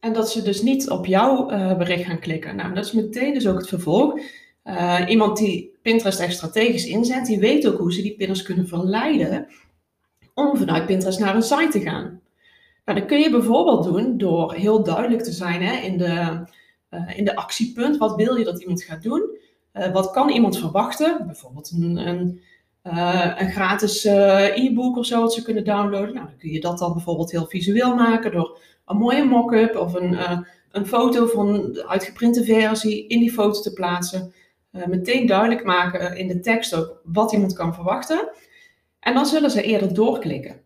En 0.00 0.12
dat 0.12 0.30
ze 0.30 0.42
dus 0.42 0.62
niet 0.62 0.90
op 0.90 1.06
jouw 1.06 1.50
uh, 1.50 1.76
bericht 1.76 2.04
gaan 2.04 2.18
klikken. 2.18 2.56
Nou, 2.56 2.74
dat 2.74 2.84
is 2.84 2.92
meteen 2.92 3.34
dus 3.34 3.46
ook 3.46 3.58
het 3.58 3.68
vervolg. 3.68 4.20
Uh, 4.66 5.00
iemand 5.08 5.36
die 5.36 5.74
Pinterest 5.82 6.20
echt 6.20 6.34
strategisch 6.34 6.86
inzet, 6.86 7.26
die 7.26 7.38
weet 7.38 7.66
ook 7.68 7.78
hoe 7.78 7.92
ze 7.92 8.02
die 8.02 8.16
pinners 8.16 8.42
kunnen 8.42 8.68
verleiden 8.68 9.46
om 10.34 10.56
vanuit 10.56 10.86
Pinterest 10.86 11.18
naar 11.18 11.34
een 11.34 11.42
site 11.42 11.68
te 11.70 11.80
gaan. 11.80 12.20
Nou, 12.84 12.98
dat 12.98 13.08
kun 13.08 13.18
je 13.18 13.30
bijvoorbeeld 13.30 13.84
doen 13.84 14.18
door 14.18 14.54
heel 14.54 14.82
duidelijk 14.82 15.22
te 15.22 15.32
zijn 15.32 15.62
hè, 15.62 15.76
in, 15.76 15.98
de, 15.98 16.44
uh, 16.90 17.18
in 17.18 17.24
de 17.24 17.36
actiepunt. 17.36 17.96
Wat 17.96 18.14
wil 18.14 18.36
je 18.36 18.44
dat 18.44 18.60
iemand 18.60 18.82
gaat 18.82 19.02
doen? 19.02 19.38
Uh, 19.74 19.92
wat 19.92 20.10
kan 20.10 20.28
iemand 20.28 20.58
verwachten? 20.58 21.26
Bijvoorbeeld 21.26 21.70
een, 21.70 22.08
een, 22.08 22.40
een 23.38 23.50
gratis 23.50 24.04
e-book 24.04 24.96
of 24.96 25.06
zo 25.06 25.20
wat 25.20 25.34
ze 25.34 25.42
kunnen 25.42 25.64
downloaden. 25.64 26.14
Nou, 26.14 26.26
dan 26.26 26.36
kun 26.38 26.50
je 26.50 26.60
dat 26.60 26.78
dan 26.78 26.92
bijvoorbeeld 26.92 27.30
heel 27.30 27.46
visueel 27.46 27.94
maken 27.94 28.32
door 28.32 28.58
een 28.86 28.96
mooie 28.96 29.24
mock-up 29.24 29.76
of 29.76 29.94
een, 29.94 30.18
een 30.70 30.86
foto 30.86 31.26
van 31.26 31.72
de 31.72 31.88
uitgeprinte 31.88 32.44
versie 32.44 33.06
in 33.06 33.18
die 33.18 33.32
foto 33.32 33.60
te 33.60 33.72
plaatsen. 33.72 34.32
Meteen 34.86 35.26
duidelijk 35.26 35.64
maken 35.64 36.16
in 36.16 36.28
de 36.28 36.40
tekst 36.40 36.74
ook 36.74 37.00
wat 37.04 37.32
iemand 37.32 37.52
kan 37.52 37.74
verwachten. 37.74 38.28
En 39.00 39.14
dan 39.14 39.26
zullen 39.26 39.50
ze 39.50 39.62
eerder 39.62 39.94
doorklikken. 39.94 40.60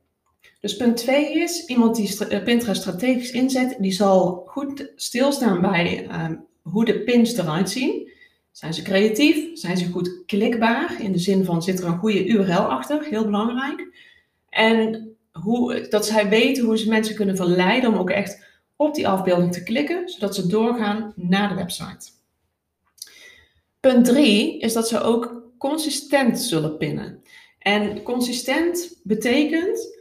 Dus 0.60 0.76
punt 0.76 0.96
2 0.96 1.32
is, 1.32 1.66
iemand 1.66 1.96
die 1.96 2.26
eh, 2.28 2.42
Pinterest 2.42 2.80
strategisch 2.80 3.30
inzet, 3.30 3.76
die 3.78 3.92
zal 3.92 4.42
goed 4.46 4.92
stilstaan 4.96 5.60
bij 5.60 6.06
ehm, 6.08 6.34
hoe 6.62 6.84
de 6.84 7.00
pins 7.00 7.36
eruit 7.36 7.70
zien. 7.70 8.10
Zijn 8.52 8.74
ze 8.74 8.82
creatief? 8.82 9.58
Zijn 9.58 9.76
ze 9.76 9.90
goed 9.90 10.22
klikbaar? 10.26 11.02
In 11.02 11.12
de 11.12 11.18
zin 11.18 11.44
van, 11.44 11.62
zit 11.62 11.80
er 11.80 11.86
een 11.86 11.98
goede 11.98 12.26
URL 12.26 12.70
achter? 12.70 13.04
Heel 13.04 13.24
belangrijk. 13.24 13.88
En 14.48 15.14
hoe, 15.32 15.86
dat 15.88 16.06
zij 16.06 16.28
weten 16.28 16.64
hoe 16.64 16.78
ze 16.78 16.88
mensen 16.88 17.14
kunnen 17.14 17.36
verleiden 17.36 17.92
om 17.92 17.98
ook 17.98 18.10
echt 18.10 18.46
op 18.76 18.94
die 18.94 19.08
afbeelding 19.08 19.52
te 19.52 19.62
klikken, 19.62 20.08
zodat 20.08 20.34
ze 20.34 20.46
doorgaan 20.46 21.12
naar 21.16 21.48
de 21.48 21.54
website. 21.54 22.19
Punt 23.80 24.04
3 24.04 24.58
is 24.58 24.72
dat 24.72 24.88
ze 24.88 25.00
ook 25.02 25.52
consistent 25.58 26.40
zullen 26.40 26.76
pinnen. 26.76 27.22
En 27.58 28.02
consistent 28.02 29.00
betekent 29.02 29.98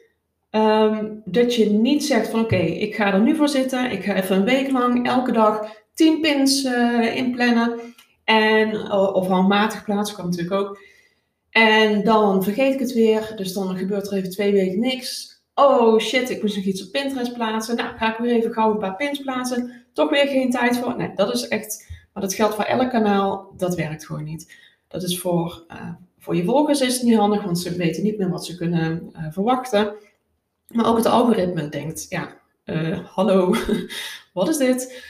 ehm, 0.50 1.06
dat 1.26 1.56
je 1.56 1.70
niet 1.70 2.06
zegt 2.06 2.30
van 2.30 2.40
oké, 2.40 2.56
ik 2.56 2.96
ga 2.96 3.14
er 3.14 3.22
nu 3.22 3.36
voor 3.36 3.50
zitten, 3.50 3.92
ik 3.92 4.04
ga 4.04 4.16
even 4.16 4.36
een 4.36 4.46
week 4.46 4.72
lang 4.72 5.08
elke 5.08 5.32
dag 5.32 5.78
10 5.94 6.22
pins 6.22 6.64
uh, 6.64 7.16
inplannen. 7.16 7.80
En, 8.24 8.92
of 8.92 9.28
handmatig 9.28 9.84
plaatsen 9.84 10.16
kan 10.16 10.26
natuurlijk 10.26 10.62
ook. 10.62 10.80
En 11.50 12.04
dan 12.04 12.44
vergeet 12.44 12.74
ik 12.74 12.80
het 12.80 12.94
weer, 12.94 13.34
dus 13.36 13.54
dan 13.54 13.78
gebeurt 13.78 14.12
er 14.12 14.18
even 14.18 14.30
twee 14.30 14.52
weken 14.52 14.80
niks. 14.80 15.38
Oh 15.56 16.00
shit, 16.00 16.30
ik 16.30 16.42
moest 16.42 16.56
nog 16.56 16.66
iets 16.66 16.86
op 16.86 16.92
Pinterest 16.92 17.34
plaatsen. 17.34 17.76
Nou, 17.76 17.98
ga 17.98 18.12
ik 18.12 18.18
weer 18.18 18.36
even 18.36 18.54
gauw 18.54 18.72
een 18.72 18.78
paar 18.78 18.96
pins 18.96 19.20
plaatsen. 19.20 19.86
Toch 19.94 20.10
weer 20.10 20.28
geen 20.28 20.52
tijd 20.52 20.78
voor. 20.78 20.98
Nee, 20.98 21.12
dat 21.16 21.34
is 21.34 21.48
echt, 21.48 21.88
maar 22.14 22.24
dat 22.24 22.34
geldt 22.34 22.56
voor 22.56 22.64
elk 22.64 22.90
kanaal. 22.90 23.54
Dat 23.58 23.76
werkt 23.76 24.06
gewoon 24.06 24.24
niet. 24.24 24.56
Dat 24.88 25.04
is 25.04 25.20
voor, 25.20 25.64
uh, 25.72 25.90
voor 26.18 26.36
je 26.36 26.44
volgers 26.44 26.82
is 26.82 26.94
het 26.94 27.04
niet 27.04 27.18
handig, 27.18 27.44
want 27.44 27.60
ze 27.60 27.76
weten 27.76 28.04
niet 28.04 28.18
meer 28.18 28.30
wat 28.30 28.46
ze 28.46 28.56
kunnen 28.56 29.10
uh, 29.16 29.26
verwachten. 29.32 29.94
Maar 30.68 30.86
ook 30.86 30.98
het 30.98 31.06
algoritme 31.06 31.70
denkt, 31.70 32.06
ja, 32.10 32.38
uh, 32.66 33.00
hallo, 33.08 33.56
wat 34.34 34.50
is 34.50 34.58
dit? 34.58 35.08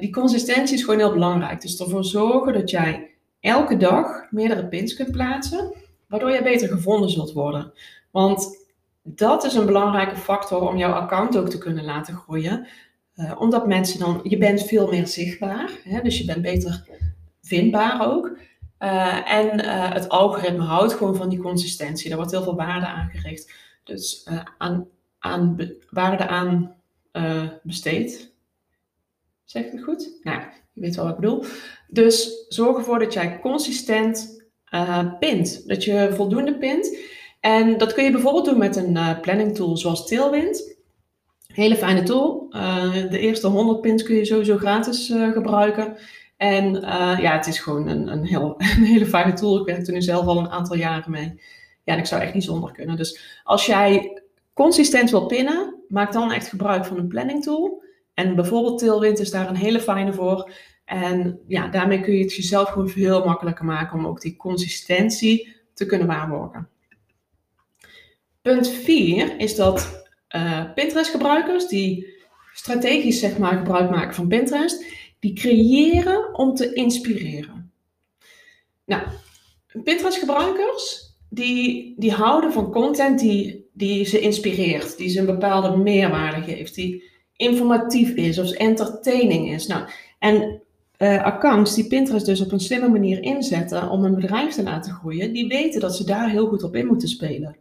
die 0.00 0.12
consistentie 0.12 0.76
is 0.76 0.84
gewoon 0.84 0.98
heel 0.98 1.12
belangrijk. 1.12 1.60
Dus 1.60 1.80
ervoor 1.80 2.04
zorgen 2.04 2.52
dat 2.52 2.70
jij 2.70 3.10
elke 3.40 3.76
dag 3.76 4.30
meerdere 4.30 4.66
pins 4.66 4.94
kunt 4.94 5.10
plaatsen, 5.10 5.74
waardoor 6.08 6.30
je 6.30 6.42
beter 6.42 6.68
gevonden 6.68 7.10
zult 7.10 7.32
worden. 7.32 7.72
Want 8.10 8.66
dat 9.02 9.44
is 9.44 9.54
een 9.54 9.66
belangrijke 9.66 10.16
factor 10.16 10.68
om 10.68 10.76
jouw 10.76 10.92
account 10.92 11.36
ook 11.36 11.48
te 11.48 11.58
kunnen 11.58 11.84
laten 11.84 12.14
groeien. 12.14 12.66
Uh, 13.16 13.40
omdat 13.40 13.66
mensen 13.66 13.98
dan, 13.98 14.20
je 14.22 14.38
bent 14.38 14.62
veel 14.62 14.88
meer 14.88 15.06
zichtbaar, 15.06 15.70
hè, 15.82 16.02
dus 16.02 16.18
je 16.18 16.24
bent 16.24 16.42
beter 16.42 16.84
vindbaar 17.42 18.12
ook. 18.12 18.38
Uh, 18.80 19.32
en 19.32 19.64
uh, 19.64 19.92
het 19.92 20.08
algoritme 20.08 20.62
houdt 20.62 20.92
gewoon 20.92 21.16
van 21.16 21.28
die 21.28 21.38
consistentie. 21.38 22.08
Daar 22.08 22.18
wordt 22.18 22.32
heel 22.32 22.42
veel 22.42 22.56
waarde 22.56 22.86
aan 22.86 23.10
gericht. 23.12 23.52
Dus 23.84 24.28
aan, 24.58 24.88
aan 25.18 25.56
waarde 25.90 26.26
aan 26.26 26.74
besteed. 27.62 28.32
Zeg 29.44 29.64
ik 29.64 29.72
het 29.72 29.82
goed? 29.82 30.18
Nou, 30.22 30.40
je 30.72 30.80
weet 30.80 30.96
wel 30.96 31.04
wat 31.04 31.14
ik 31.14 31.20
bedoel. 31.20 31.44
Dus 31.88 32.44
zorg 32.48 32.76
ervoor 32.76 32.98
dat 32.98 33.12
jij 33.12 33.38
consistent 33.40 34.44
pint. 35.18 35.68
Dat 35.68 35.84
je 35.84 36.12
voldoende 36.14 36.58
pint. 36.58 36.96
En 37.40 37.78
dat 37.78 37.92
kun 37.92 38.04
je 38.04 38.10
bijvoorbeeld 38.10 38.44
doen 38.44 38.58
met 38.58 38.76
een 38.76 39.20
planning 39.20 39.54
tool 39.54 39.76
zoals 39.76 40.06
Tailwind. 40.06 40.75
Hele 41.52 41.76
fijne 41.76 42.02
tool. 42.02 42.46
Uh, 42.50 42.92
de 42.92 43.18
eerste 43.18 43.46
100 43.46 43.80
pins 43.80 44.02
kun 44.02 44.16
je 44.16 44.24
sowieso 44.24 44.56
gratis 44.56 45.08
uh, 45.10 45.32
gebruiken. 45.32 45.96
En 46.36 46.74
ja, 47.20 47.32
het 47.32 47.46
is 47.46 47.58
gewoon 47.58 47.88
een, 47.88 48.08
een, 48.08 48.24
heel, 48.24 48.54
een 48.76 48.84
hele 48.84 49.06
fijne 49.06 49.32
tool. 49.32 49.60
Ik 49.60 49.66
werk 49.66 49.86
er 49.86 49.92
nu 49.92 50.02
zelf 50.02 50.26
al 50.26 50.38
een 50.38 50.50
aantal 50.50 50.76
jaren 50.76 51.10
mee. 51.10 51.40
Ja, 51.84 51.92
en 51.92 51.98
ik 51.98 52.06
zou 52.06 52.22
echt 52.22 52.34
niet 52.34 52.44
zonder 52.44 52.72
kunnen. 52.72 52.96
Dus 52.96 53.40
als 53.44 53.66
jij 53.66 54.22
consistent 54.52 55.10
wil 55.10 55.26
pinnen, 55.26 55.74
maak 55.88 56.12
dan 56.12 56.32
echt 56.32 56.48
gebruik 56.48 56.84
van 56.84 56.98
een 56.98 57.08
planning 57.08 57.42
tool. 57.42 57.82
En 58.14 58.34
bijvoorbeeld 58.34 58.78
Tailwind 58.78 59.18
is 59.18 59.30
daar 59.30 59.48
een 59.48 59.56
hele 59.56 59.80
fijne 59.80 60.12
voor. 60.12 60.50
En 60.84 61.40
ja, 61.46 61.68
daarmee 61.68 62.00
kun 62.00 62.12
je 62.12 62.22
het 62.22 62.34
jezelf 62.34 62.68
gewoon 62.68 62.88
veel 62.88 63.24
makkelijker 63.24 63.64
maken 63.64 63.98
om 63.98 64.06
ook 64.06 64.20
die 64.20 64.36
consistentie 64.36 65.56
te 65.74 65.86
kunnen 65.86 66.06
waarborgen. 66.06 66.68
Punt 68.42 68.68
4 68.68 69.38
is 69.38 69.56
dat 69.56 70.05
uh, 70.36 70.72
Pinterest-gebruikers 70.74 71.68
die 71.68 72.14
strategisch 72.54 73.18
zeg 73.18 73.38
maar, 73.38 73.56
gebruik 73.56 73.90
maken 73.90 74.14
van 74.14 74.28
Pinterest, 74.28 74.84
die 75.18 75.32
creëren 75.32 76.34
om 76.34 76.54
te 76.54 76.72
inspireren. 76.72 77.72
Nou, 78.84 79.02
Pinterest-gebruikers 79.82 81.14
die, 81.28 81.94
die 81.96 82.12
houden 82.12 82.52
van 82.52 82.72
content 82.72 83.18
die, 83.18 83.68
die 83.72 84.04
ze 84.04 84.20
inspireert, 84.20 84.96
die 84.96 85.08
ze 85.08 85.18
een 85.18 85.26
bepaalde 85.26 85.76
meerwaarde 85.76 86.42
geeft, 86.42 86.74
die 86.74 87.02
informatief 87.36 88.14
is 88.14 88.38
of 88.38 88.50
entertaining 88.50 89.52
is. 89.52 89.66
Nou, 89.66 89.88
en 90.18 90.60
uh, 90.98 91.22
accounts 91.24 91.74
die 91.74 91.86
Pinterest 91.86 92.26
dus 92.26 92.40
op 92.40 92.52
een 92.52 92.60
slimme 92.60 92.88
manier 92.88 93.22
inzetten 93.22 93.90
om 93.90 94.04
een 94.04 94.14
bedrijf 94.14 94.54
te 94.54 94.62
laten 94.62 94.92
groeien, 94.92 95.32
die 95.32 95.48
weten 95.48 95.80
dat 95.80 95.96
ze 95.96 96.04
daar 96.04 96.30
heel 96.30 96.46
goed 96.46 96.62
op 96.62 96.76
in 96.76 96.86
moeten 96.86 97.08
spelen. 97.08 97.56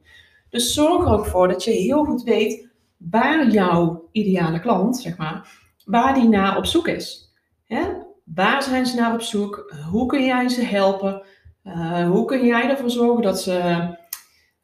Dus 0.56 0.74
zorg 0.74 1.06
er 1.06 1.12
ook 1.12 1.26
voor 1.26 1.48
dat 1.48 1.64
je 1.64 1.72
heel 1.72 2.04
goed 2.04 2.24
weet 2.24 2.68
waar 2.98 3.48
jouw 3.48 4.10
ideale 4.12 4.60
klant, 4.60 4.98
zeg 4.98 5.18
maar, 5.18 5.50
waar 5.86 6.14
die 6.14 6.28
naar 6.28 6.58
op 6.58 6.66
zoek 6.66 6.88
is. 6.88 7.34
Hè? 7.66 7.82
Waar 8.24 8.64
zijn 8.64 8.86
ze 8.86 8.96
naar 8.96 9.14
op 9.14 9.22
zoek? 9.22 9.74
Hoe 9.92 10.06
kun 10.06 10.26
jij 10.26 10.50
ze 10.50 10.62
helpen? 10.62 11.26
Uh, 11.64 12.10
hoe 12.10 12.26
kun 12.26 12.46
jij 12.46 12.70
ervoor 12.70 12.90
zorgen 12.90 13.24
dat 13.24 13.42
ze, 13.42 13.58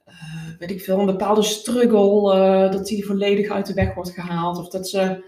uh, 0.08 0.14
weet 0.60 0.72
ik 0.72 0.82
veel, 0.82 1.00
een 1.00 1.06
bepaalde 1.06 1.44
struggle, 1.44 2.36
uh, 2.36 2.72
dat 2.72 2.86
die 2.86 3.06
volledig 3.06 3.50
uit 3.50 3.66
de 3.66 3.74
weg 3.74 3.94
wordt 3.94 4.12
gehaald. 4.12 4.58
Of 4.58 4.70
dat 4.70 4.88
ze 4.88 5.24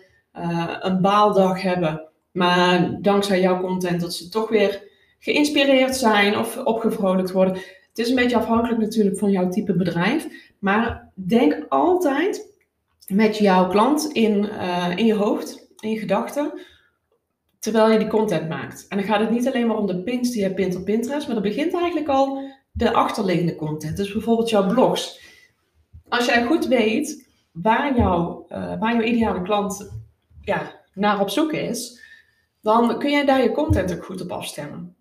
een 0.79 1.01
baaldag 1.01 1.61
hebben. 1.61 2.09
Maar 2.31 2.97
dankzij 3.01 3.41
jouw 3.41 3.61
content 3.61 4.01
dat 4.01 4.13
ze 4.13 4.29
toch 4.29 4.49
weer 4.49 4.83
geïnspireerd 5.19 5.95
zijn 5.95 6.37
of 6.37 6.57
opgevrolijkt 6.57 7.31
worden. 7.31 7.53
Het 7.93 8.05
is 8.05 8.09
een 8.09 8.15
beetje 8.15 8.37
afhankelijk 8.37 8.79
natuurlijk 8.81 9.17
van 9.17 9.31
jouw 9.31 9.49
type 9.49 9.75
bedrijf. 9.75 10.27
Maar 10.63 11.11
denk 11.13 11.65
altijd 11.69 12.53
met 13.07 13.37
jouw 13.37 13.67
klant 13.67 14.05
in, 14.11 14.43
uh, 14.43 14.97
in 14.97 15.05
je 15.05 15.13
hoofd, 15.13 15.67
in 15.79 15.89
je 15.89 15.99
gedachten, 15.99 16.59
terwijl 17.59 17.91
je 17.91 17.97
die 17.97 18.07
content 18.07 18.49
maakt. 18.49 18.85
En 18.87 18.97
dan 18.97 19.05
gaat 19.05 19.19
het 19.19 19.29
niet 19.29 19.47
alleen 19.47 19.67
maar 19.67 19.77
om 19.77 19.87
de 19.87 20.03
pins 20.03 20.31
die 20.31 20.41
je 20.41 20.53
pint 20.53 20.75
op 20.75 20.85
Pinterest, 20.85 21.25
maar 21.25 21.35
dat 21.35 21.43
begint 21.43 21.73
eigenlijk 21.73 22.07
al 22.07 22.51
de 22.71 22.93
achterliggende 22.93 23.55
content. 23.55 23.97
Dus 23.97 24.11
bijvoorbeeld 24.11 24.49
jouw 24.49 24.67
blogs. 24.67 25.21
Als 26.09 26.25
jij 26.25 26.45
goed 26.45 26.67
weet 26.67 27.29
waar, 27.51 27.97
jouw, 27.97 28.45
uh, 28.49 28.79
waar 28.79 28.93
jouw 28.93 29.03
ideale 29.03 29.41
klant 29.41 29.93
ja, 30.41 30.81
naar 30.93 31.19
op 31.19 31.29
zoek 31.29 31.51
is, 31.51 32.01
dan 32.61 32.99
kun 32.99 33.11
jij 33.11 33.25
daar 33.25 33.43
je 33.43 33.51
content 33.51 33.93
ook 33.93 34.05
goed 34.05 34.21
op 34.21 34.31
afstemmen. 34.31 34.95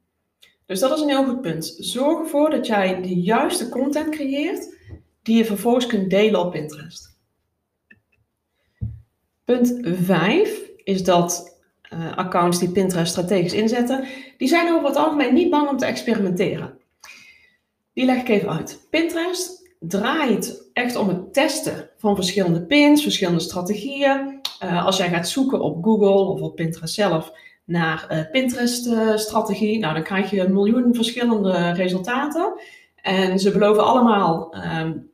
Dus 0.66 0.81
dat 0.81 0.97
is 0.97 1.00
een 1.00 1.09
heel 1.09 1.25
goed 1.25 1.40
punt. 1.40 1.75
Zorg 1.78 2.21
ervoor 2.21 2.50
dat 2.50 2.66
jij 2.66 3.02
de 3.02 3.21
juiste 3.21 3.69
content 3.69 4.09
creëert 4.09 4.81
die 5.23 5.37
je 5.37 5.45
vervolgens 5.45 5.87
kunt 5.87 6.11
delen 6.11 6.41
op 6.41 6.50
Pinterest. 6.50 7.17
Punt 9.45 9.81
5 9.83 10.61
is 10.85 11.05
dat 11.05 11.59
uh, 11.95 12.17
accounts 12.17 12.59
die 12.59 12.71
Pinterest 12.71 13.12
strategisch 13.12 13.52
inzetten, 13.52 14.05
die 14.37 14.49
zijn 14.49 14.73
over 14.73 14.88
het 14.88 14.97
algemeen 14.97 15.35
niet 15.35 15.50
bang 15.50 15.69
om 15.69 15.76
te 15.76 15.85
experimenteren. 15.85 16.79
Die 17.93 18.05
leg 18.05 18.21
ik 18.21 18.29
even 18.29 18.50
uit. 18.50 18.87
Pinterest 18.91 19.71
draait 19.79 20.71
echt 20.73 20.97
om 20.97 21.09
het 21.09 21.33
testen 21.33 21.91
van 21.97 22.14
verschillende 22.14 22.62
pins, 22.62 23.02
verschillende 23.02 23.41
strategieën. 23.41 24.41
Uh, 24.64 24.87
als 24.87 24.97
jij 24.97 25.09
gaat 25.09 25.29
zoeken 25.29 25.61
op 25.61 25.85
Google 25.85 26.09
of 26.09 26.41
op 26.41 26.57
Pinterest 26.57 26.95
zelf 26.95 27.33
naar 27.64 28.07
uh, 28.11 28.31
Pinterest-strategie, 28.31 29.79
nou 29.79 29.95
dan 29.95 30.02
krijg 30.02 30.31
je 30.31 30.41
een 30.41 30.95
verschillende 30.95 31.71
resultaten. 31.71 32.61
En 33.02 33.38
ze 33.38 33.50
beloven 33.50 33.85
allemaal 33.85 34.55
um, 34.81 35.11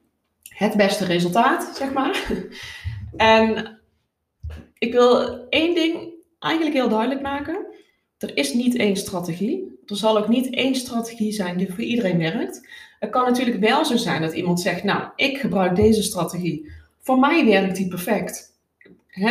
het 0.59 0.77
beste 0.77 1.05
resultaat, 1.05 1.77
zeg 1.77 1.93
maar. 1.93 2.33
en 3.17 3.79
ik 4.79 4.93
wil 4.93 5.45
één 5.49 5.75
ding 5.75 6.13
eigenlijk 6.39 6.75
heel 6.75 6.89
duidelijk 6.89 7.23
maken. 7.23 7.67
Er 8.19 8.37
is 8.37 8.53
niet 8.53 8.77
één 8.77 8.97
strategie. 8.97 9.79
Er 9.87 9.97
zal 9.97 10.19
ook 10.19 10.29
niet 10.29 10.55
één 10.55 10.75
strategie 10.75 11.33
zijn 11.33 11.57
die 11.57 11.73
voor 11.73 11.85
iedereen 11.85 12.19
werkt. 12.19 12.69
Het 12.99 13.11
kan 13.11 13.25
natuurlijk 13.25 13.61
wel 13.61 13.85
zo 13.85 13.97
zijn 13.97 14.23
dat 14.23 14.33
iemand 14.33 14.61
zegt, 14.61 14.83
nou, 14.83 15.09
ik 15.17 15.39
gebruik 15.39 15.77
deze 15.77 16.03
strategie. 16.03 16.73
Voor 16.99 17.19
mij 17.19 17.45
werkt 17.45 17.77
die 17.77 17.89
perfect. 17.89 18.57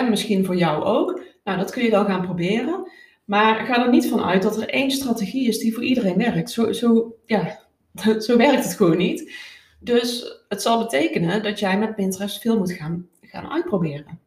Misschien 0.09 0.45
voor 0.45 0.55
jou 0.55 0.83
ook. 0.83 1.21
Nou, 1.43 1.57
dat 1.57 1.71
kun 1.71 1.83
je 1.83 1.89
dan 1.89 2.05
gaan 2.05 2.25
proberen. 2.25 2.91
Maar 3.25 3.65
ga 3.65 3.85
er 3.85 3.89
niet 3.89 4.07
van 4.07 4.23
uit 4.23 4.41
dat 4.41 4.61
er 4.61 4.69
één 4.69 4.91
strategie 4.91 5.47
is 5.47 5.59
die 5.59 5.73
voor 5.73 5.83
iedereen 5.83 6.17
werkt. 6.17 6.51
Zo, 6.51 6.71
zo, 6.71 7.15
ja, 7.25 7.59
zo 8.25 8.37
werkt 8.37 8.63
het 8.63 8.73
gewoon 8.73 8.97
niet. 8.97 9.31
Dus 9.79 10.41
het 10.49 10.61
zal 10.61 10.79
betekenen 10.79 11.43
dat 11.43 11.59
jij 11.59 11.77
met 11.79 11.95
Pinterest 11.95 12.41
veel 12.41 12.57
moet 12.57 12.71
gaan, 12.71 13.07
gaan 13.21 13.49
uitproberen. 13.51 14.19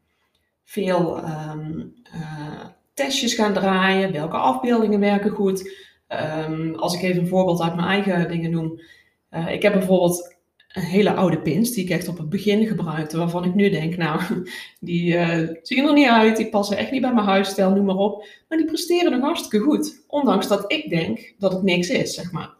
Veel 0.64 1.18
um, 1.18 1.94
uh, 2.14 2.64
testjes 2.94 3.34
gaan 3.34 3.52
draaien, 3.52 4.12
welke 4.12 4.36
afbeeldingen 4.36 5.00
werken 5.00 5.30
goed. 5.30 5.88
Um, 6.48 6.74
als 6.74 6.94
ik 6.94 7.02
even 7.02 7.22
een 7.22 7.28
voorbeeld 7.28 7.62
uit 7.62 7.74
mijn 7.74 7.88
eigen 7.88 8.28
dingen 8.28 8.50
noem. 8.50 8.80
Uh, 9.30 9.52
ik 9.52 9.62
heb 9.62 9.72
bijvoorbeeld 9.72 10.38
hele 10.68 11.14
oude 11.14 11.40
pins 11.40 11.70
die 11.70 11.84
ik 11.84 11.90
echt 11.90 12.08
op 12.08 12.18
het 12.18 12.28
begin 12.28 12.66
gebruikte, 12.66 13.16
waarvan 13.16 13.44
ik 13.44 13.54
nu 13.54 13.70
denk, 13.70 13.96
nou, 13.96 14.20
die 14.80 15.14
uh, 15.14 15.48
zien 15.62 15.86
er 15.86 15.92
niet 15.92 16.08
uit, 16.08 16.36
die 16.36 16.48
passen 16.48 16.76
echt 16.76 16.90
niet 16.90 17.00
bij 17.00 17.14
mijn 17.14 17.26
huisstijl, 17.26 17.70
noem 17.70 17.84
maar 17.84 17.96
op. 17.96 18.26
Maar 18.48 18.58
die 18.58 18.66
presteren 18.66 19.12
nog 19.12 19.20
hartstikke 19.20 19.66
goed, 19.66 20.04
ondanks 20.06 20.48
dat 20.48 20.72
ik 20.72 20.90
denk 20.90 21.32
dat 21.38 21.52
het 21.52 21.62
niks 21.62 21.88
is, 21.88 22.14
zeg 22.14 22.32
maar. 22.32 22.58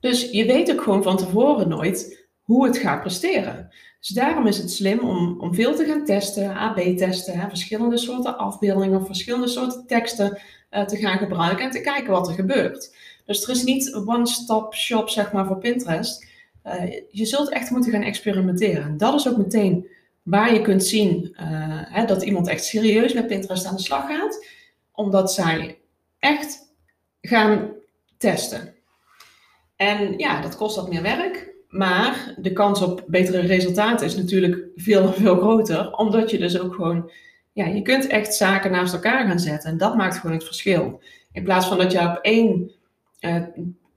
Dus 0.00 0.30
je 0.30 0.44
weet 0.44 0.72
ook 0.72 0.82
gewoon 0.82 1.02
van 1.02 1.16
tevoren 1.16 1.68
nooit 1.68 2.28
hoe 2.40 2.66
het 2.66 2.78
gaat 2.78 3.00
presteren. 3.00 3.68
Dus 4.00 4.08
daarom 4.08 4.46
is 4.46 4.58
het 4.58 4.70
slim 4.70 4.98
om, 4.98 5.40
om 5.40 5.54
veel 5.54 5.74
te 5.74 5.84
gaan 5.84 6.04
testen, 6.04 6.56
AB-testen, 6.56 7.48
verschillende 7.48 7.98
soorten 7.98 8.38
afbeeldingen, 8.38 9.06
verschillende 9.06 9.48
soorten 9.48 9.86
teksten 9.86 10.40
uh, 10.70 10.84
te 10.84 10.96
gaan 10.96 11.18
gebruiken 11.18 11.64
en 11.64 11.70
te 11.70 11.80
kijken 11.80 12.12
wat 12.12 12.28
er 12.28 12.34
gebeurt. 12.34 12.94
Dus 13.24 13.42
er 13.42 13.50
is 13.50 13.62
niet 13.62 13.94
one-stop 13.94 14.74
shop 14.74 15.08
zeg 15.08 15.32
maar, 15.32 15.46
voor 15.46 15.58
Pinterest. 15.58 16.26
Uh, 16.66 16.92
je 17.10 17.24
zult 17.24 17.50
echt 17.50 17.70
moeten 17.70 17.92
gaan 17.92 18.02
experimenteren. 18.02 18.82
En 18.82 18.96
dat 18.96 19.14
is 19.14 19.28
ook 19.28 19.36
meteen 19.36 19.86
waar 20.22 20.54
je 20.54 20.62
kunt 20.62 20.84
zien 20.84 21.36
uh, 21.40 21.46
hè, 21.84 22.04
dat 22.04 22.22
iemand 22.22 22.48
echt 22.48 22.64
serieus 22.64 23.12
met 23.12 23.26
Pinterest 23.26 23.66
aan 23.66 23.76
de 23.76 23.82
slag 23.82 24.06
gaat, 24.06 24.46
omdat 24.92 25.32
zij 25.32 25.78
echt 26.18 26.72
gaan 27.20 27.70
testen. 28.16 28.74
En 29.80 30.18
ja, 30.18 30.40
dat 30.40 30.56
kost 30.56 30.76
wat 30.76 30.88
meer 30.88 31.02
werk, 31.02 31.52
maar 31.68 32.34
de 32.36 32.52
kans 32.52 32.82
op 32.82 33.04
betere 33.06 33.40
resultaten 33.40 34.06
is 34.06 34.16
natuurlijk 34.16 34.66
veel, 34.76 35.12
veel 35.22 35.36
groter, 35.36 35.92
omdat 35.92 36.30
je 36.30 36.38
dus 36.38 36.60
ook 36.60 36.74
gewoon, 36.74 37.10
ja, 37.52 37.66
je 37.66 37.82
kunt 37.82 38.06
echt 38.06 38.34
zaken 38.34 38.70
naast 38.70 38.92
elkaar 38.92 39.26
gaan 39.26 39.38
zetten 39.38 39.70
en 39.70 39.78
dat 39.78 39.96
maakt 39.96 40.16
gewoon 40.16 40.36
het 40.36 40.44
verschil. 40.44 41.00
In 41.32 41.42
plaats 41.42 41.66
van 41.66 41.78
dat 41.78 41.92
je 41.92 42.00
op 42.00 42.18
één 42.22 42.70
uh, 43.20 43.42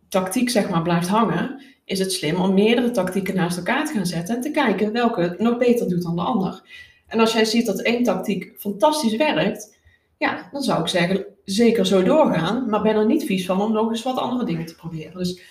tactiek, 0.10 0.50
zeg 0.50 0.70
maar, 0.70 0.82
blijft 0.82 1.08
hangen, 1.08 1.64
is 1.86 2.00
het 2.00 2.14
slim 2.14 2.36
om 2.36 2.54
meerdere 2.54 2.92
tactieken 2.92 3.36
naast 3.36 3.58
elkaar 3.58 3.86
te 3.86 3.94
gaan 3.94 4.06
zetten 4.06 4.36
en 4.36 4.42
te 4.42 4.52
kijken 4.52 4.92
welke 4.92 5.22
het 5.22 5.40
nog 5.40 5.58
beter 5.58 5.90
doet 5.90 6.04
dan 6.04 6.16
de 6.16 6.22
ander. 6.22 6.62
En 7.08 7.20
als 7.20 7.34
jij 7.34 7.46
ziet 7.46 7.66
dat 7.66 7.82
één 7.82 8.04
tactiek 8.04 8.54
fantastisch 8.58 9.16
werkt, 9.16 9.78
ja, 10.18 10.50
dan 10.52 10.62
zou 10.62 10.82
ik 10.82 10.88
zeggen, 10.88 11.26
zeker 11.46 11.86
zo 11.86 12.04
doorgaan, 12.04 12.70
maar 12.70 12.82
ben 12.82 12.96
er 12.96 13.06
niet 13.06 13.26
vies 13.26 13.46
van 13.46 13.62
om 13.62 13.72
nog 13.72 13.90
eens 13.90 14.04
wat 14.04 14.18
andere 14.18 14.46
dingen 14.46 14.66
te 14.66 14.76
proberen. 14.76 15.18
Dus 15.18 15.42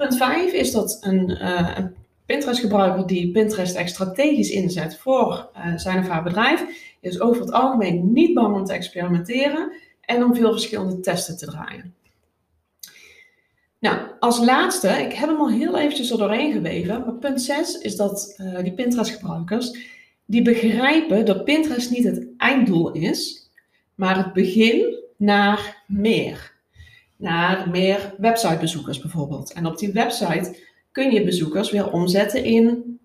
punt 0.00 0.16
5 0.16 0.52
is 0.52 0.72
dat 0.72 0.98
een, 1.00 1.30
uh, 1.30 1.70
een 1.76 1.94
Pinterest-gebruiker 2.26 3.06
die 3.06 3.30
Pinterest 3.30 3.74
echt 3.74 3.90
strategisch 3.90 4.50
inzet 4.50 4.96
voor 4.96 5.50
uh, 5.56 5.76
zijn 5.76 5.98
of 5.98 6.08
haar 6.08 6.22
bedrijf, 6.22 6.64
is 7.00 7.20
over 7.20 7.40
het 7.40 7.52
algemeen 7.52 8.12
niet 8.12 8.34
bang 8.34 8.56
om 8.56 8.64
te 8.64 8.72
experimenteren 8.72 9.72
en 10.00 10.24
om 10.24 10.34
veel 10.34 10.50
verschillende 10.50 11.00
testen 11.00 11.36
te 11.36 11.46
draaien. 11.46 11.94
Nou, 13.78 13.98
als 14.20 14.38
laatste, 14.44 14.88
ik 14.88 15.12
heb 15.12 15.28
hem 15.28 15.38
al 15.38 15.50
heel 15.50 15.78
eventjes 15.78 16.10
er 16.10 16.18
doorheen 16.18 16.52
geweven, 16.52 17.00
maar 17.00 17.14
punt 17.14 17.42
6 17.42 17.78
is 17.78 17.96
dat 17.96 18.34
uh, 18.40 18.58
die 18.62 18.72
Pinterest-gebruikers, 18.72 19.76
die 20.26 20.42
begrijpen 20.42 21.24
dat 21.24 21.44
Pinterest 21.44 21.90
niet 21.90 22.04
het 22.04 22.26
einddoel 22.36 22.92
is, 22.92 23.50
maar 23.94 24.16
het 24.16 24.32
begin 24.32 24.98
naar 25.16 25.84
meer. 25.86 26.59
Naar 27.20 27.70
meer 27.70 28.14
websitebezoekers 28.18 29.00
bijvoorbeeld. 29.00 29.52
En 29.52 29.66
op 29.66 29.78
die 29.78 29.92
website 29.92 30.58
kun 30.92 31.10
je 31.10 31.24
bezoekers 31.24 31.70
weer 31.70 31.90
omzetten 31.90 32.44
in 32.44 32.98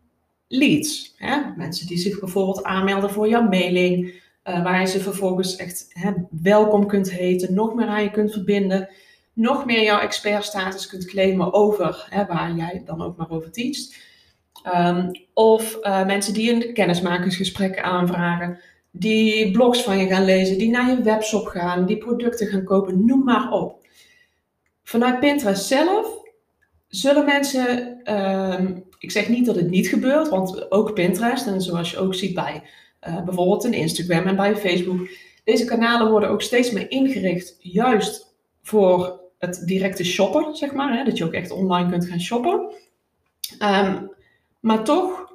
leads. 0.48 1.14
Hè? 1.18 1.38
Mensen 1.56 1.88
die 1.88 1.98
zich 1.98 2.20
bijvoorbeeld 2.20 2.64
aanmelden 2.64 3.10
voor 3.10 3.28
jouw 3.28 3.48
mailing, 3.48 4.06
uh, 4.06 4.64
waar 4.64 4.82
je 4.82 4.88
ze 4.88 5.00
vervolgens 5.00 5.56
echt 5.56 5.86
hè, 5.90 6.12
welkom 6.42 6.88
kunt 6.88 7.12
heten, 7.12 7.54
nog 7.54 7.74
meer 7.74 7.88
aan 7.88 8.04
je 8.04 8.12
kunt 8.12 8.32
verbinden 8.32 8.90
nog 9.36 9.66
meer 9.66 9.84
jouw 9.84 10.00
expertstatus 10.00 10.88
kunt 10.88 11.06
claimen 11.06 11.54
over 11.54 12.08
hè, 12.10 12.26
waar 12.26 12.56
jij 12.56 12.82
dan 12.86 13.02
ook 13.02 13.18
maar 13.18 13.30
over 13.30 13.52
teacht. 13.52 13.96
Um, 14.76 15.12
of 15.34 15.78
uh, 15.82 16.06
mensen 16.06 16.34
die 16.34 16.54
een 16.54 16.74
kennismakingsgesprek 16.74 17.80
aanvragen, 17.80 18.60
die 18.92 19.52
blogs 19.52 19.84
van 19.84 19.98
je 19.98 20.08
gaan 20.08 20.26
lezen, 20.26 20.58
die 20.58 20.70
naar 20.70 20.90
je 20.90 21.02
webshop 21.02 21.48
gaan, 21.48 21.86
die 21.86 21.98
producten 21.98 22.48
gaan 22.48 22.64
kopen, 22.64 23.06
noem 23.06 23.24
maar 23.24 23.52
op. 23.52 23.85
Vanuit 24.86 25.20
Pinterest 25.20 25.66
zelf 25.66 26.08
zullen 26.88 27.26
mensen, 27.26 28.00
um, 28.14 28.84
ik 29.00 29.12
zeg 29.12 29.30
niet 29.30 29.46
dat 29.46 29.56
het 29.56 29.70
niet 29.70 29.88
gebeurt, 29.88 30.30
want 30.30 30.72
ook 30.72 30.94
Pinterest, 30.94 31.48
en 31.48 31.62
zoals 31.62 31.92
je 31.92 31.98
ook 31.98 32.16
ziet 32.16 32.34
bij 32.34 32.64
uh, 33.08 33.24
bijvoorbeeld 33.24 33.64
een 33.64 33.74
Instagram 33.74 34.26
en 34.26 34.36
bij 34.36 34.56
Facebook, 34.56 35.10
deze 35.44 35.66
kanalen 35.66 36.12
worden 36.12 36.30
ook 36.30 36.42
steeds 36.42 36.72
meer 36.72 36.92
ingericht 36.92 37.58
juist 37.60 38.36
voor 38.62 39.20
het 39.38 39.62
directe 39.66 40.04
shoppen, 40.04 40.56
zeg 40.56 40.74
maar. 40.74 40.98
Hè, 40.98 41.04
dat 41.04 41.18
je 41.18 41.26
ook 41.26 41.34
echt 41.34 41.52
online 41.52 41.90
kunt 41.90 42.06
gaan 42.06 42.22
shoppen. 42.22 42.72
Um, 43.60 44.12
maar 44.60 44.84
toch 44.84 45.34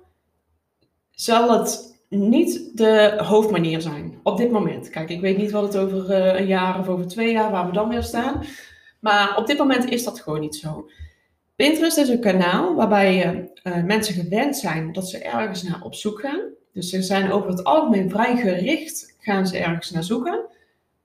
zal 1.10 1.58
het 1.58 1.98
niet 2.08 2.76
de 2.76 3.14
hoofdmanier 3.22 3.80
zijn 3.80 4.20
op 4.22 4.36
dit 4.36 4.50
moment. 4.50 4.90
Kijk, 4.90 5.10
ik 5.10 5.20
weet 5.20 5.36
niet 5.36 5.50
wat 5.50 5.62
het 5.62 5.76
over 5.76 6.10
uh, 6.10 6.40
een 6.40 6.46
jaar 6.46 6.78
of 6.78 6.88
over 6.88 7.08
twee 7.08 7.32
jaar, 7.32 7.50
waar 7.50 7.66
we 7.66 7.72
dan 7.72 7.88
weer 7.88 8.02
staan. 8.02 8.42
Maar 9.00 9.36
op 9.36 9.46
dit 9.46 9.58
moment 9.58 9.90
is 9.90 10.04
dat 10.04 10.20
gewoon 10.20 10.40
niet 10.40 10.56
zo. 10.56 10.88
Pinterest 11.56 11.96
is 11.96 12.08
een 12.08 12.20
kanaal 12.20 12.74
waarbij 12.74 13.24
uh, 13.64 13.84
mensen 13.84 14.14
gewend 14.14 14.56
zijn 14.56 14.92
dat 14.92 15.08
ze 15.08 15.18
ergens 15.18 15.62
naar 15.62 15.82
op 15.82 15.94
zoek 15.94 16.20
gaan. 16.20 16.40
Dus 16.72 16.90
ze 16.90 17.02
zijn 17.02 17.32
over 17.32 17.50
het 17.50 17.64
algemeen 17.64 18.10
vrij 18.10 18.36
gericht, 18.36 19.14
gaan 19.18 19.46
ze 19.46 19.58
ergens 19.58 19.90
naar 19.90 20.04
zoeken. 20.04 20.40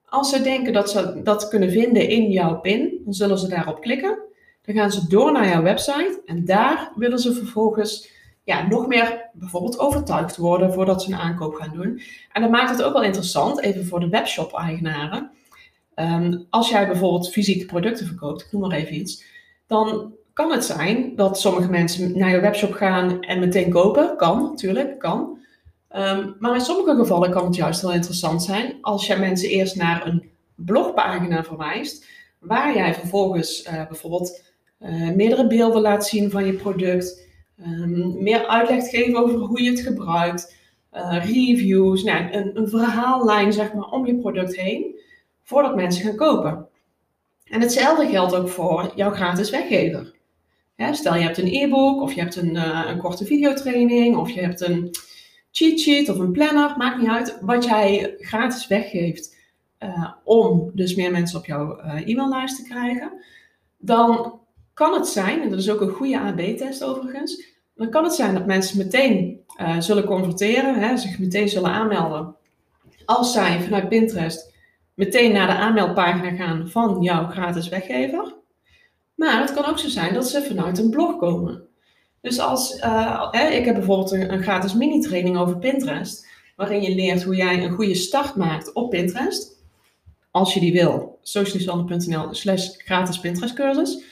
Als 0.06 0.30
ze 0.30 0.42
denken 0.42 0.74
dat 0.74 0.90
ze 0.90 1.22
dat 1.24 1.48
kunnen 1.48 1.72
vinden 1.72 2.10
in 2.10 2.32
jouw 2.32 2.60
pin, 2.60 3.02
dan 3.04 3.14
zullen 3.14 3.38
ze 3.38 3.48
daarop 3.48 3.82
klikken. 3.82 4.20
Dan 4.62 4.76
gaan 4.76 4.92
ze 4.92 5.08
door 5.08 5.32
naar 5.32 5.48
jouw 5.48 5.62
website 5.62 6.22
en 6.26 6.46
daar 6.46 6.92
willen 6.96 7.20
ze 7.20 7.34
vervolgens 7.34 8.10
ja, 8.44 8.68
nog 8.68 8.88
meer 8.88 9.30
bijvoorbeeld 9.34 9.80
overtuigd 9.80 10.38
worden 10.38 10.74
voordat 10.74 11.02
ze 11.02 11.12
een 11.12 11.20
aankoop 11.20 11.54
gaan 11.54 11.74
doen. 11.74 12.02
En 12.32 12.42
dat 12.42 12.52
maakt 12.52 12.70
het 12.70 12.84
ook 12.84 12.94
wel 12.94 13.04
interessant, 13.04 13.62
even 13.62 13.86
voor 13.86 14.00
de 14.00 14.10
webshop-eigenaren. 14.10 15.32
Ehm, 15.96 16.38
als 16.50 16.70
jij 16.70 16.88
bijvoorbeeld 16.88 17.32
fysieke 17.32 17.66
producten 17.66 18.06
verkoopt, 18.06 18.42
ik 18.42 18.52
noem 18.52 18.62
maar 18.62 18.78
even 18.78 18.96
iets, 18.96 19.24
dan 19.68 20.14
kan 20.34 20.52
het 20.52 20.66
zijn 20.66 21.16
dat 21.16 21.40
sommige 21.40 21.70
mensen 21.70 22.18
naar 22.18 22.30
je 22.30 22.40
webshop 22.40 22.72
gaan 22.72 23.22
en 23.22 23.40
meteen 23.40 23.70
kopen. 23.70 24.18
Kan, 24.18 24.44
natuurlijk, 24.44 25.00
kan. 25.00 25.38
Um, 25.96 26.36
maar 26.40 26.54
in 26.54 26.62
sommige 26.62 26.96
gevallen 26.96 27.32
kan 27.32 27.46
het 27.46 27.56
juist 27.56 27.82
heel 27.82 27.94
interessant 27.94 28.44
zijn 28.44 28.78
als 28.82 29.08
jij 29.08 29.20
mensen 29.20 29.50
eerst 29.50 29.76
naar 29.76 30.08
een 30.08 30.30
blogpagina 30.56 31.44
verwijst, 31.44 32.08
waar 32.40 32.76
jij 32.76 32.94
vervolgens 32.94 33.66
uh, 33.68 33.88
bijvoorbeeld 33.88 34.44
uh, 34.80 35.12
meerdere 35.12 35.48
beelden 35.48 35.82
laat 35.82 36.08
zien 36.08 36.32
van 36.32 36.46
je 36.46 36.54
product, 36.54 37.28
um, 37.60 38.24
meer 38.24 38.48
uitleg 38.48 38.90
geven 38.90 39.16
over 39.16 39.40
hoe 39.40 39.64
je 39.64 39.70
het 39.70 39.80
gebruikt, 39.80 40.56
uh, 40.94 41.26
reviews, 41.26 42.04
nou, 42.04 42.32
een, 42.32 42.58
een 42.58 42.70
verhaallijn 42.70 43.54
zeg 43.54 43.74
maar 43.74 43.90
om 43.90 44.06
je 44.06 44.18
product 44.18 44.56
heen, 44.56 44.95
voordat 45.46 45.76
mensen 45.76 46.04
gaan 46.04 46.16
kopen. 46.16 46.68
En 47.44 47.62
hetzelfde 47.62 48.08
geldt 48.08 48.36
ook 48.36 48.50
voor 48.50 48.92
jouw 48.96 49.12
gratis 49.12 49.50
weggever. 49.50 50.14
stel 50.92 51.16
je 51.16 51.24
hebt 51.24 51.38
een 51.38 51.54
e-book 51.54 52.02
of 52.02 52.14
je 52.14 52.22
hebt 52.22 52.36
een, 52.36 52.56
een 52.90 52.98
korte 52.98 53.26
videotraining 53.26 54.16
of 54.16 54.30
je 54.30 54.42
hebt 54.42 54.62
een, 54.62 54.96
cheat 55.56 55.80
sheet 55.80 56.10
of 56.10 56.20
een 56.20 56.32
planner, 56.32 56.74
maakt 56.78 57.02
niet 57.02 57.10
uit, 57.10 57.38
wat 57.42 57.64
jij 57.64 58.16
gratis 58.20 58.68
weggeeft 58.68 59.36
uh, 59.80 60.12
om 60.24 60.72
dus 60.74 60.96
meer 60.96 61.12
mensen 61.12 61.40
op 61.40 61.46
jouw 61.46 61.80
uh, 61.80 62.08
e-maillijst 62.08 62.56
te 62.56 62.64
krijgen, 62.64 63.12
dan 63.78 64.40
kan 64.74 64.94
het 64.94 65.08
zijn, 65.08 65.42
en 65.42 65.50
dat 65.50 65.60
is 65.60 65.70
ook 65.70 65.82
een 65.82 65.90
goede 65.90 66.20
AB-test 66.20 66.84
overigens, 66.84 67.44
dan 67.76 67.90
kan 67.90 68.04
het 68.04 68.14
zijn 68.14 68.34
dat 68.34 68.46
mensen 68.46 68.78
meteen 68.78 69.44
zullen 69.80 70.06
converteren, 70.06 70.80
hè, 70.80 70.98
zich 70.98 71.20
meteen 71.20 71.50
zullen 71.50 71.72
aanmelden. 71.72 72.36
Als 73.06 73.34
zij 73.34 73.62
vanuit 73.62 73.90
Pinterest 73.90 74.54
meteen 74.96 75.32
naar 75.32 75.48
de 75.48 75.54
aanmeldpagina 75.54 76.36
gaan 76.36 76.70
van 76.70 77.02
jouw 77.02 77.28
gratis 77.28 77.70
weggever. 77.70 78.36
Maar 79.16 79.42
het 79.42 79.54
kan 79.54 79.66
ook 79.66 79.80
zo 79.80 79.88
zijn 79.88 80.14
dat 80.14 80.30
ze 80.30 80.44
vanuit 80.44 80.78
een 80.78 80.90
blog 80.90 81.18
komen. 81.18 81.64
Dus 82.22 82.40
als, 82.40 82.80
uh, 82.80 83.32
ik 83.52 83.66
heb 83.66 83.76
bijvoorbeeld 83.76 84.12
een, 84.12 84.44
gratis 84.44 84.74
mini-training 84.74 85.38
over 85.38 85.58
Pinterest, 85.58 86.28
waarin 86.56 86.82
je 86.82 86.96
leert 86.96 87.24
hoe 87.24 87.36
jij 87.36 87.64
een 87.64 87.74
goede 87.74 87.96
start 87.96 88.36
maakt 88.36 88.74
op 88.74 88.90
Pinterest. 88.90 89.64
Als 90.32 90.54
je 90.54 90.60
die 90.60 90.74
wil, 90.74 91.20
socialisander.nl 91.22 92.34
slash 92.34 92.68
gratis 92.78 93.20
Pinterest 93.20 93.54
cursus. 93.54 94.04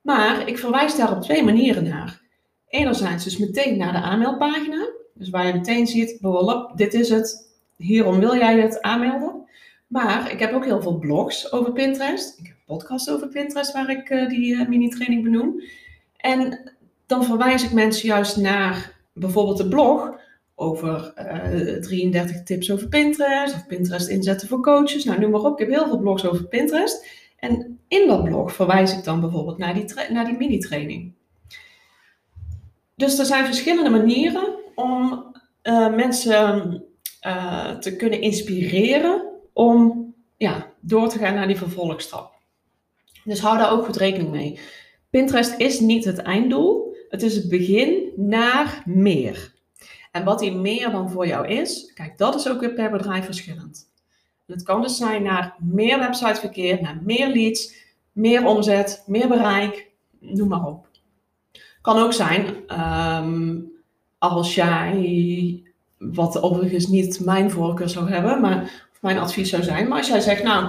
Maar 0.00 0.48
ik 0.48 0.58
verwijs 0.58 0.96
daar 0.96 1.12
op 1.12 1.22
twee 1.22 1.44
manieren 1.44 1.84
naar. 1.84 2.20
Enerzijds 2.68 3.24
dus 3.24 3.38
meteen 3.38 3.78
naar 3.78 3.92
de 3.92 4.00
aanmeldpagina. 4.00 4.88
Dus 5.14 5.30
waar 5.30 5.46
je 5.46 5.52
meteen 5.52 5.86
ziet, 5.86 6.18
dit 6.74 6.94
is 6.94 7.08
het, 7.08 7.56
hierom 7.76 8.18
wil 8.18 8.36
jij 8.36 8.60
het 8.60 8.82
aanmelden. 8.82 9.48
Maar 9.88 10.32
ik 10.32 10.38
heb 10.38 10.52
ook 10.52 10.64
heel 10.64 10.82
veel 10.82 10.98
blogs 10.98 11.52
over 11.52 11.72
Pinterest. 11.72 12.38
Ik 12.38 12.46
heb 12.46 12.56
een 12.56 12.76
podcast 12.76 13.10
over 13.10 13.28
Pinterest 13.28 13.72
waar 13.72 13.90
ik 13.90 14.10
uh, 14.10 14.28
die 14.28 14.54
uh, 14.54 14.68
mini-training 14.68 15.22
benoem. 15.22 15.62
En 16.16 16.72
dan 17.06 17.24
verwijs 17.24 17.64
ik 17.64 17.72
mensen 17.72 18.08
juist 18.08 18.36
naar 18.36 19.00
bijvoorbeeld 19.12 19.56
de 19.56 19.68
blog 19.68 20.20
over 20.54 21.12
uh, 21.18 21.76
eh, 21.76 21.82
33 21.82 22.42
tips 22.42 22.70
over 22.70 22.88
Pinterest 22.88 23.54
of 23.54 23.66
Pinterest 23.66 24.08
inzetten 24.08 24.48
voor 24.48 24.62
coaches. 24.62 25.04
Nou, 25.04 25.20
noem 25.20 25.30
maar 25.30 25.40
op. 25.40 25.60
Ik 25.60 25.66
heb 25.66 25.76
heel 25.76 25.88
veel 25.88 25.98
blogs 25.98 26.26
over 26.26 26.44
Pinterest. 26.44 27.06
En 27.36 27.78
in 27.88 28.06
dat 28.06 28.24
blog 28.24 28.52
verwijs 28.52 28.96
ik 28.96 29.04
dan 29.04 29.20
bijvoorbeeld 29.20 29.58
naar 29.58 29.74
die, 29.74 29.84
naar 30.10 30.24
die 30.24 30.36
mini-training. 30.36 31.12
Dus 32.96 33.18
er 33.18 33.24
zijn 33.24 33.44
verschillende 33.44 33.90
manieren 33.90 34.54
om 34.74 35.26
mensen 35.94 36.82
te 37.80 37.96
kunnen 37.96 38.20
inspireren 38.20 39.37
om 39.58 40.14
ja, 40.36 40.72
door 40.80 41.08
te 41.08 41.18
gaan 41.18 41.34
naar 41.34 41.46
die 41.46 41.56
vervolgstap. 41.56 42.34
Dus 43.24 43.40
hou 43.40 43.58
daar 43.58 43.72
ook 43.72 43.84
goed 43.84 43.96
rekening 43.96 44.30
mee. 44.30 44.58
Pinterest 45.10 45.60
is 45.60 45.80
niet 45.80 46.04
het 46.04 46.18
einddoel, 46.18 46.96
het 47.08 47.22
is 47.22 47.34
het 47.34 47.48
begin 47.48 48.12
naar 48.16 48.82
meer. 48.84 49.54
En 50.12 50.24
wat 50.24 50.38
die 50.38 50.52
meer 50.52 50.90
dan 50.90 51.10
voor 51.10 51.26
jou 51.26 51.48
is, 51.48 51.92
kijk, 51.94 52.18
dat 52.18 52.34
is 52.34 52.48
ook 52.48 52.60
weer 52.60 52.72
per 52.72 52.90
bedrijf 52.90 53.24
verschillend. 53.24 53.90
het 54.46 54.62
kan 54.62 54.82
dus 54.82 54.96
zijn 54.96 55.22
naar 55.22 55.56
meer 55.58 55.98
websiteverkeer, 55.98 56.82
naar 56.82 57.00
meer 57.02 57.28
leads, 57.28 57.74
meer 58.12 58.46
omzet, 58.46 59.02
meer 59.06 59.28
bereik, 59.28 59.90
noem 60.18 60.48
maar 60.48 60.66
op. 60.66 60.88
Kan 61.80 61.98
ook 61.98 62.12
zijn 62.12 62.46
um, 62.80 63.72
als 64.18 64.54
jij, 64.54 65.62
wat 65.98 66.42
overigens 66.42 66.86
niet 66.86 67.20
mijn 67.24 67.50
voorkeur 67.50 67.88
zou 67.88 68.10
hebben, 68.10 68.40
maar 68.40 68.87
mijn 69.00 69.18
advies 69.18 69.50
zou 69.50 69.62
zijn. 69.62 69.88
Maar 69.88 69.98
als 69.98 70.08
jij 70.08 70.20
zegt, 70.20 70.42
nou, 70.42 70.64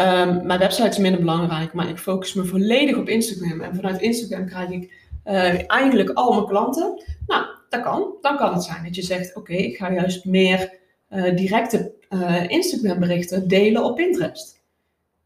um, 0.00 0.46
mijn 0.46 0.58
website 0.58 0.88
is 0.88 0.98
minder 0.98 1.20
belangrijk, 1.20 1.72
maar 1.72 1.88
ik 1.88 1.98
focus 1.98 2.34
me 2.34 2.44
volledig 2.44 2.96
op 2.96 3.08
Instagram. 3.08 3.60
En 3.60 3.74
vanuit 3.74 4.00
Instagram 4.00 4.46
krijg 4.46 4.70
ik 4.70 4.92
uh, 5.26 5.70
eigenlijk 5.70 6.10
al 6.10 6.32
mijn 6.32 6.46
klanten. 6.46 7.02
Nou, 7.26 7.44
dat 7.68 7.82
kan. 7.82 8.14
Dan 8.20 8.36
kan 8.36 8.52
het 8.52 8.62
zijn 8.62 8.84
dat 8.84 8.94
je 8.94 9.02
zegt, 9.02 9.36
oké, 9.36 9.52
ik 9.52 9.76
ga 9.76 9.92
juist 9.92 10.24
meer 10.24 10.78
uh, 11.10 11.36
directe 11.36 11.92
uh, 12.10 12.48
Instagram 12.48 12.98
berichten 12.98 13.48
delen 13.48 13.84
op 13.84 13.96
Pinterest. 13.96 14.60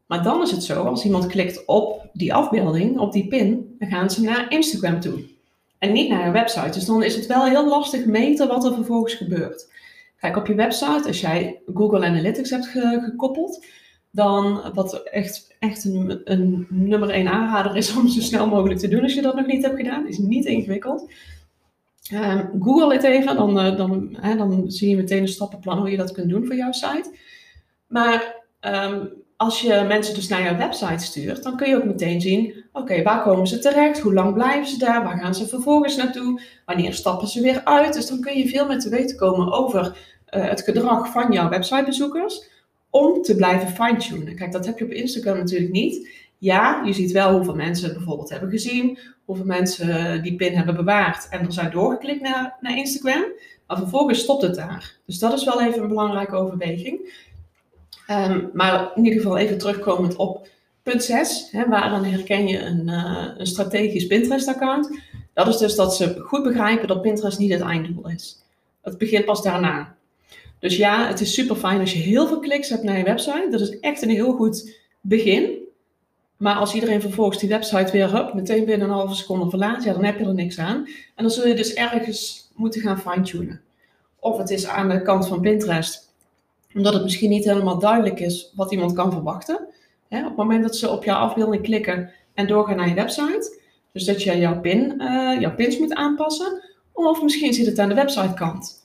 Maar 0.05 0.23
dan 0.23 0.41
is 0.41 0.51
het 0.51 0.63
zo, 0.63 0.83
als 0.83 1.05
iemand 1.05 1.25
klikt 1.25 1.65
op 1.65 2.09
die 2.13 2.33
afbeelding, 2.33 2.99
op 2.99 3.11
die 3.11 3.27
pin, 3.27 3.75
dan 3.79 3.89
gaan 3.89 4.09
ze 4.09 4.21
naar 4.21 4.45
Instagram 4.49 4.99
toe. 4.99 5.23
En 5.77 5.91
niet 5.91 6.09
naar 6.09 6.25
je 6.25 6.31
website. 6.31 6.69
Dus 6.69 6.85
dan 6.85 7.03
is 7.03 7.15
het 7.15 7.25
wel 7.25 7.45
heel 7.45 7.69
lastig 7.69 8.05
meten 8.05 8.47
wat 8.47 8.65
er 8.65 8.73
vervolgens 8.73 9.13
gebeurt. 9.13 9.71
Kijk, 10.19 10.37
op 10.37 10.47
je 10.47 10.55
website, 10.55 11.07
als 11.07 11.21
jij 11.21 11.61
Google 11.73 12.05
Analytics 12.05 12.49
hebt 12.49 12.67
gekoppeld, 12.67 13.65
dan 14.11 14.71
wat 14.73 15.03
echt, 15.03 15.55
echt 15.59 15.85
een, 15.85 16.21
een 16.23 16.67
nummer 16.69 17.09
1 17.09 17.27
aanrader 17.27 17.75
is 17.75 17.95
om 17.95 18.07
zo 18.07 18.21
snel 18.21 18.47
mogelijk 18.47 18.79
te 18.79 18.87
doen 18.87 19.01
als 19.01 19.13
je 19.13 19.21
dat 19.21 19.35
nog 19.35 19.45
niet 19.45 19.63
hebt 19.63 19.77
gedaan, 19.77 20.07
is 20.07 20.17
niet 20.17 20.45
ingewikkeld. 20.45 21.11
Um, 22.13 22.49
Google 22.59 22.93
het 22.93 23.03
even, 23.03 23.35
dan, 23.35 23.65
uh, 23.65 23.77
dan, 23.77 24.17
dan 24.37 24.71
zie 24.71 24.89
je 24.89 24.95
meteen 24.95 25.21
een 25.21 25.27
stappenplan 25.27 25.77
hoe 25.77 25.89
je 25.89 25.97
dat 25.97 26.11
kunt 26.11 26.29
doen 26.29 26.45
voor 26.45 26.55
jouw 26.55 26.71
site. 26.71 27.15
Maar 27.87 28.43
um, 28.61 29.09
als 29.37 29.61
je 29.61 29.85
mensen 29.87 30.15
dus 30.15 30.27
naar 30.27 30.43
jouw 30.43 30.57
website 30.57 31.03
stuurt, 31.03 31.43
dan 31.43 31.57
kun 31.57 31.69
je 31.69 31.75
ook 31.75 31.83
meteen 31.83 32.21
zien, 32.21 32.63
oké, 32.71 33.03
waar 33.03 33.23
komen 33.23 33.47
ze 33.47 33.59
terecht? 33.59 33.99
Hoe 33.99 34.13
lang 34.13 34.33
blijven 34.33 34.67
ze 34.67 34.77
daar? 34.77 35.03
Waar 35.03 35.17
gaan 35.17 35.35
ze 35.35 35.47
vervolgens 35.47 35.95
naartoe? 35.95 36.41
Wanneer 36.65 36.93
stappen 36.93 37.27
ze 37.27 37.41
weer 37.41 37.61
uit? 37.63 37.93
Dus 37.93 38.07
dan 38.07 38.21
kun 38.21 38.37
je 38.37 38.47
veel 38.47 38.67
meer 38.67 38.79
te 38.79 38.89
weten 38.89 39.17
komen 39.17 39.51
over 39.51 39.85
uh, 39.85 40.49
het 40.49 40.61
gedrag 40.61 41.11
van 41.11 41.31
jouw 41.31 41.49
websitebezoekers 41.49 42.49
om 42.89 43.21
te 43.21 43.35
blijven 43.35 43.67
fine-tunen. 43.67 44.35
Kijk, 44.35 44.51
dat 44.51 44.65
heb 44.65 44.77
je 44.77 44.85
op 44.85 44.91
Instagram 44.91 45.37
natuurlijk 45.37 45.71
niet. 45.71 46.09
Ja, 46.37 46.81
je 46.85 46.93
ziet 46.93 47.11
wel 47.11 47.33
hoeveel 47.33 47.55
mensen 47.55 47.93
bijvoorbeeld 47.93 48.29
hebben 48.29 48.49
gezien, 48.49 48.99
hoeveel 49.25 49.45
mensen 49.45 50.23
die 50.23 50.35
pin 50.35 50.55
hebben 50.55 50.75
bewaard 50.75 51.27
en 51.29 51.45
er 51.45 51.53
zijn 51.53 51.71
doorgeklikt 51.71 52.21
naar, 52.21 52.57
naar 52.61 52.77
Instagram. 52.77 53.23
Maar 53.67 53.77
vervolgens 53.77 54.19
stopt 54.19 54.41
het 54.41 54.55
daar. 54.55 54.95
Dus 55.05 55.19
dat 55.19 55.33
is 55.33 55.43
wel 55.43 55.61
even 55.61 55.81
een 55.81 55.87
belangrijke 55.87 56.35
overweging. 56.35 57.24
Um, 58.09 58.49
maar 58.53 58.91
in 58.95 59.03
ieder 59.03 59.21
geval 59.21 59.37
even 59.37 59.57
terugkomend 59.57 60.15
op 60.15 60.47
punt 60.83 61.03
6, 61.03 61.47
hè, 61.51 61.67
waar 61.67 61.89
dan 61.89 62.03
herken 62.03 62.47
je 62.47 62.59
een, 62.59 62.87
uh, 62.87 63.27
een 63.37 63.47
strategisch 63.47 64.07
Pinterest-account. 64.07 64.99
Dat 65.33 65.47
is 65.47 65.57
dus 65.57 65.75
dat 65.75 65.95
ze 65.95 66.19
goed 66.19 66.43
begrijpen 66.43 66.87
dat 66.87 67.01
Pinterest 67.01 67.39
niet 67.39 67.51
het 67.51 67.61
einddoel 67.61 68.09
is. 68.09 68.41
Het 68.81 68.97
begint 68.97 69.25
pas 69.25 69.43
daarna. 69.43 69.95
Dus 70.59 70.77
ja, 70.77 71.07
het 71.07 71.21
is 71.21 71.33
super 71.33 71.55
fijn 71.55 71.79
als 71.79 71.93
je 71.93 71.99
heel 71.99 72.27
veel 72.27 72.39
kliks 72.39 72.69
hebt 72.69 72.83
naar 72.83 72.97
je 72.97 73.03
website. 73.03 73.47
Dat 73.51 73.61
is 73.61 73.79
echt 73.79 74.01
een 74.01 74.09
heel 74.09 74.33
goed 74.33 74.77
begin. 75.01 75.49
Maar 76.37 76.55
als 76.55 76.73
iedereen 76.73 77.01
vervolgens 77.01 77.39
die 77.39 77.49
website 77.49 77.91
weer 77.91 78.11
hup, 78.11 78.33
meteen 78.33 78.65
binnen 78.65 78.87
een 78.87 78.93
halve 78.93 79.15
seconde 79.15 79.49
verlaat, 79.49 79.83
ja, 79.83 79.93
dan 79.93 80.03
heb 80.03 80.19
je 80.19 80.25
er 80.25 80.33
niks 80.33 80.59
aan. 80.59 80.85
En 81.15 81.23
dan 81.23 81.29
zul 81.29 81.47
je 81.47 81.53
dus 81.53 81.73
ergens 81.73 82.49
moeten 82.55 82.81
gaan 82.81 82.99
fine-tunen. 82.99 83.61
Of 84.19 84.37
het 84.37 84.49
is 84.49 84.67
aan 84.67 84.89
de 84.89 85.01
kant 85.01 85.27
van 85.27 85.41
Pinterest, 85.41 86.04
omdat 86.75 86.93
het 86.93 87.03
misschien 87.03 87.29
niet 87.29 87.45
helemaal 87.45 87.79
duidelijk 87.79 88.19
is 88.19 88.51
wat 88.55 88.71
iemand 88.71 88.93
kan 88.93 89.11
verwachten. 89.11 89.67
Hè, 90.07 90.19
op 90.19 90.27
het 90.27 90.35
moment 90.35 90.63
dat 90.63 90.75
ze 90.75 90.89
op 90.89 91.03
jouw 91.03 91.17
afbeelding 91.17 91.63
klikken 91.63 92.11
en 92.33 92.47
doorgaan 92.47 92.75
naar 92.75 92.87
je 92.89 92.93
website, 92.93 93.59
dus 93.91 94.05
dat 94.05 94.23
je 94.23 94.37
jouw, 94.37 94.59
pin, 94.59 94.95
uh, 94.97 95.39
jouw 95.39 95.55
pins 95.55 95.79
moet 95.79 95.93
aanpassen. 95.93 96.63
Of 96.93 97.21
misschien 97.21 97.53
zit 97.53 97.65
het 97.65 97.79
aan 97.79 97.89
de 97.89 97.95
websitekant. 97.95 98.83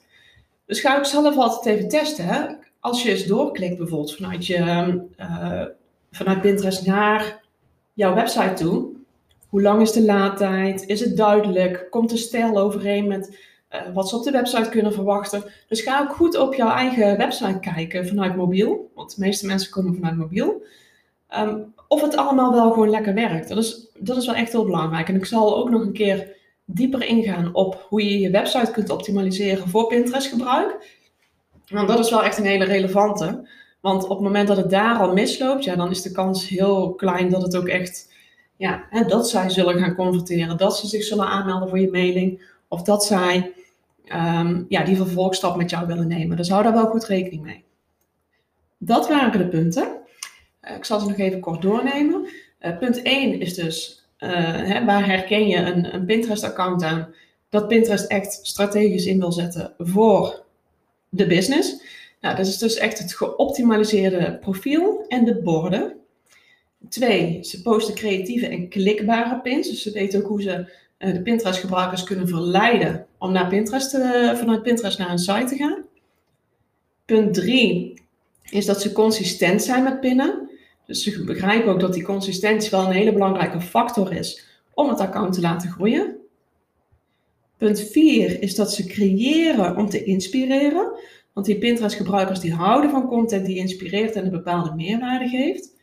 Dus 0.66 0.81
ga 0.81 0.98
ik 0.98 1.05
zelf 1.05 1.37
altijd 1.37 1.76
even 1.76 1.88
testen. 1.88 2.24
Hè? 2.24 2.46
Als 2.81 3.03
je 3.03 3.11
eens 3.11 3.24
doorklikt 3.24 3.76
bijvoorbeeld 3.76 4.14
vanuit, 4.14 4.46
je, 4.46 4.59
uh, 5.20 5.64
vanuit 6.11 6.40
Pinterest 6.40 6.87
naar 6.87 7.40
jouw 7.92 8.14
website 8.14 8.53
toe. 8.53 8.88
Hoe 9.48 9.62
lang 9.62 9.83
is 9.83 9.92
de 9.92 10.05
laadtijd? 10.05 10.87
Is 10.87 11.00
het 11.00 11.16
duidelijk? 11.16 11.87
Komt 11.90 12.11
de 12.11 12.16
stijl 12.16 12.59
overeen 12.59 13.09
met 13.09 13.38
wat 13.94 14.09
ze 14.09 14.16
op 14.16 14.24
de 14.24 14.30
website 14.30 14.68
kunnen 14.68 14.92
verwachten? 14.92 15.44
Dus 15.68 15.80
ga 15.80 16.00
ook 16.00 16.12
goed 16.12 16.38
op 16.38 16.54
jouw 16.54 16.70
eigen 16.70 17.16
website 17.16 17.59
kijken 17.61 18.06
vanuit 18.09 18.37
mobiel. 18.37 18.90
Want 18.94 19.14
de 19.14 19.20
meeste 19.20 19.46
mensen 19.46 19.70
komen 19.70 19.94
vanuit 19.94 20.16
mobiel. 20.16 20.62
Um, 21.38 21.74
of 21.88 22.00
het 22.00 22.16
allemaal 22.16 22.52
wel 22.52 22.70
gewoon 22.70 22.90
lekker 22.90 23.14
werkt. 23.14 23.48
Dat 23.48 23.59
is, 23.59 23.88
dat 23.98 24.16
is 24.16 24.26
wel 24.26 24.35
echt 24.35 24.52
heel 24.52 24.64
belangrijk. 24.64 25.09
En 25.09 25.14
ik 25.14 25.26
zal 25.26 25.56
ook 25.56 25.70
nog 25.70 25.83
een 25.83 25.92
keer 25.92 26.37
dieper 26.64 27.04
ingaan 27.04 27.54
op 27.54 27.87
hoe 27.88 28.04
je 28.04 28.18
je 28.18 28.30
website 28.30 28.70
kunt 28.70 28.90
optimaliseren 28.90 29.68
voor 29.68 29.87
Pinterest 29.87 30.28
gebruik. 30.28 30.98
Want 31.68 31.88
dat 31.88 31.98
is 31.98 32.11
wel 32.11 32.22
echt 32.22 32.38
een 32.38 32.44
hele 32.44 32.64
relevante. 32.64 33.48
Want 33.80 34.02
op 34.02 34.11
het 34.11 34.20
moment 34.20 34.48
dat 34.48 34.56
het 34.56 34.70
daar 34.70 34.98
al 34.98 35.12
misloopt, 35.12 35.64
ja, 35.64 35.76
dan 35.76 35.90
is 35.90 36.02
de 36.02 36.12
kans 36.12 36.48
heel 36.48 36.94
klein 36.94 37.30
dat 37.30 37.42
het 37.42 37.56
ook 37.56 37.68
echt, 37.68 38.12
ja, 38.56 38.85
hè, 38.90 39.04
dat 39.04 39.28
zij 39.28 39.50
zullen 39.50 39.78
gaan 39.78 39.94
converteren, 39.94 40.56
dat 40.56 40.76
ze 40.76 40.87
zich 40.87 41.02
zullen 41.02 41.26
aanmelden 41.26 41.68
voor 41.68 41.78
je 41.78 41.90
mailing, 41.90 42.42
of 42.68 42.83
dat 42.83 43.04
zij 43.04 43.52
um, 44.12 44.66
ja, 44.68 44.85
die 44.85 44.96
vervolgstap 44.96 45.57
met 45.57 45.70
jou 45.70 45.87
willen 45.87 46.09
nemen. 46.09 46.37
Dus 46.37 46.49
hou 46.49 46.62
daar 46.62 46.73
wel 46.73 46.87
goed 46.87 47.05
rekening 47.05 47.42
mee. 47.42 47.64
Dat 48.79 49.09
waren 49.09 49.38
de 49.38 49.49
punten. 49.49 49.88
Uh, 50.62 50.77
ik 50.77 50.85
zal 50.85 51.01
ze 51.01 51.09
nog 51.09 51.18
even 51.18 51.40
kort 51.40 51.62
doornemen. 51.62 52.29
Uh, 52.61 52.79
punt 52.79 53.03
1 53.03 53.40
is 53.40 53.55
dus 53.55 54.05
uh, 54.18 54.31
hè, 54.44 54.85
waar 54.85 55.07
herken 55.07 55.46
je 55.46 55.57
een, 55.57 55.94
een 55.94 56.05
Pinterest-account 56.05 56.83
aan 56.83 57.14
dat 57.49 57.68
Pinterest 57.68 58.07
echt 58.07 58.40
strategisch 58.42 59.07
in 59.07 59.18
wil 59.18 59.33
zetten 59.33 59.75
voor 59.79 60.44
de 61.09 61.27
business? 61.27 61.83
Nou, 62.20 62.37
dat 62.37 62.46
is 62.46 62.59
dus 62.59 62.77
echt 62.77 62.99
het 62.99 63.14
geoptimaliseerde 63.14 64.38
profiel 64.40 65.05
en 65.09 65.25
de 65.25 65.40
borden. 65.42 65.96
Twee, 66.88 67.38
ze 67.42 67.62
posten 67.62 67.94
creatieve 67.94 68.46
en 68.46 68.68
klikbare 68.68 69.40
pins. 69.40 69.68
Dus 69.68 69.83
ze 69.83 69.92
weten 69.92 70.20
ook 70.20 70.29
hoe 70.29 70.42
ze 70.42 70.73
de 71.08 71.22
Pinterest-gebruikers 71.22 72.04
kunnen 72.04 72.28
verleiden 72.28 73.06
om 73.18 73.32
naar 73.32 73.48
Pinterest 73.48 73.90
te, 73.90 74.32
vanuit 74.36 74.62
Pinterest 74.62 74.98
naar 74.98 75.10
een 75.10 75.18
site 75.18 75.44
te 75.44 75.56
gaan. 75.56 75.84
Punt 77.04 77.34
drie 77.34 78.02
is 78.50 78.66
dat 78.66 78.80
ze 78.82 78.92
consistent 78.92 79.62
zijn 79.62 79.82
met 79.82 80.00
pinnen. 80.00 80.50
Dus 80.86 81.02
ze 81.02 81.24
begrijpen 81.24 81.72
ook 81.72 81.80
dat 81.80 81.92
die 81.92 82.02
consistentie 82.02 82.70
wel 82.70 82.84
een 82.84 82.92
hele 82.92 83.12
belangrijke 83.12 83.60
factor 83.60 84.12
is 84.12 84.46
om 84.74 84.88
het 84.88 85.00
account 85.00 85.34
te 85.34 85.40
laten 85.40 85.70
groeien. 85.70 86.16
Punt 87.56 87.80
4 87.80 88.42
is 88.42 88.54
dat 88.54 88.72
ze 88.72 88.86
creëren 88.86 89.76
om 89.76 89.88
te 89.88 90.04
inspireren. 90.04 90.92
Want 91.32 91.46
die 91.46 91.58
Pinterest-gebruikers 91.58 92.40
die 92.40 92.54
houden 92.54 92.90
van 92.90 93.08
content 93.08 93.46
die 93.46 93.56
inspireert 93.56 94.14
en 94.14 94.24
een 94.24 94.30
bepaalde 94.30 94.74
meerwaarde 94.74 95.28
geeft. 95.28 95.76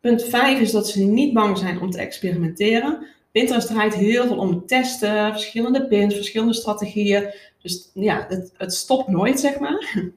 Punt 0.00 0.24
5 0.24 0.60
is 0.60 0.70
dat 0.70 0.88
ze 0.88 1.00
niet 1.00 1.32
bang 1.32 1.58
zijn 1.58 1.80
om 1.80 1.90
te 1.90 1.98
experimenteren. 1.98 3.06
Pinterest 3.32 3.66
draait 3.66 3.94
heel 3.94 4.26
veel 4.26 4.38
om 4.38 4.66
testen, 4.66 5.32
verschillende 5.32 5.86
pins, 5.86 6.14
verschillende 6.14 6.54
strategieën. 6.54 7.34
Dus 7.62 7.90
ja, 7.94 8.26
het, 8.28 8.52
het 8.56 8.74
stopt 8.74 9.08
nooit, 9.08 9.40
zeg 9.40 9.58
maar. 9.58 9.94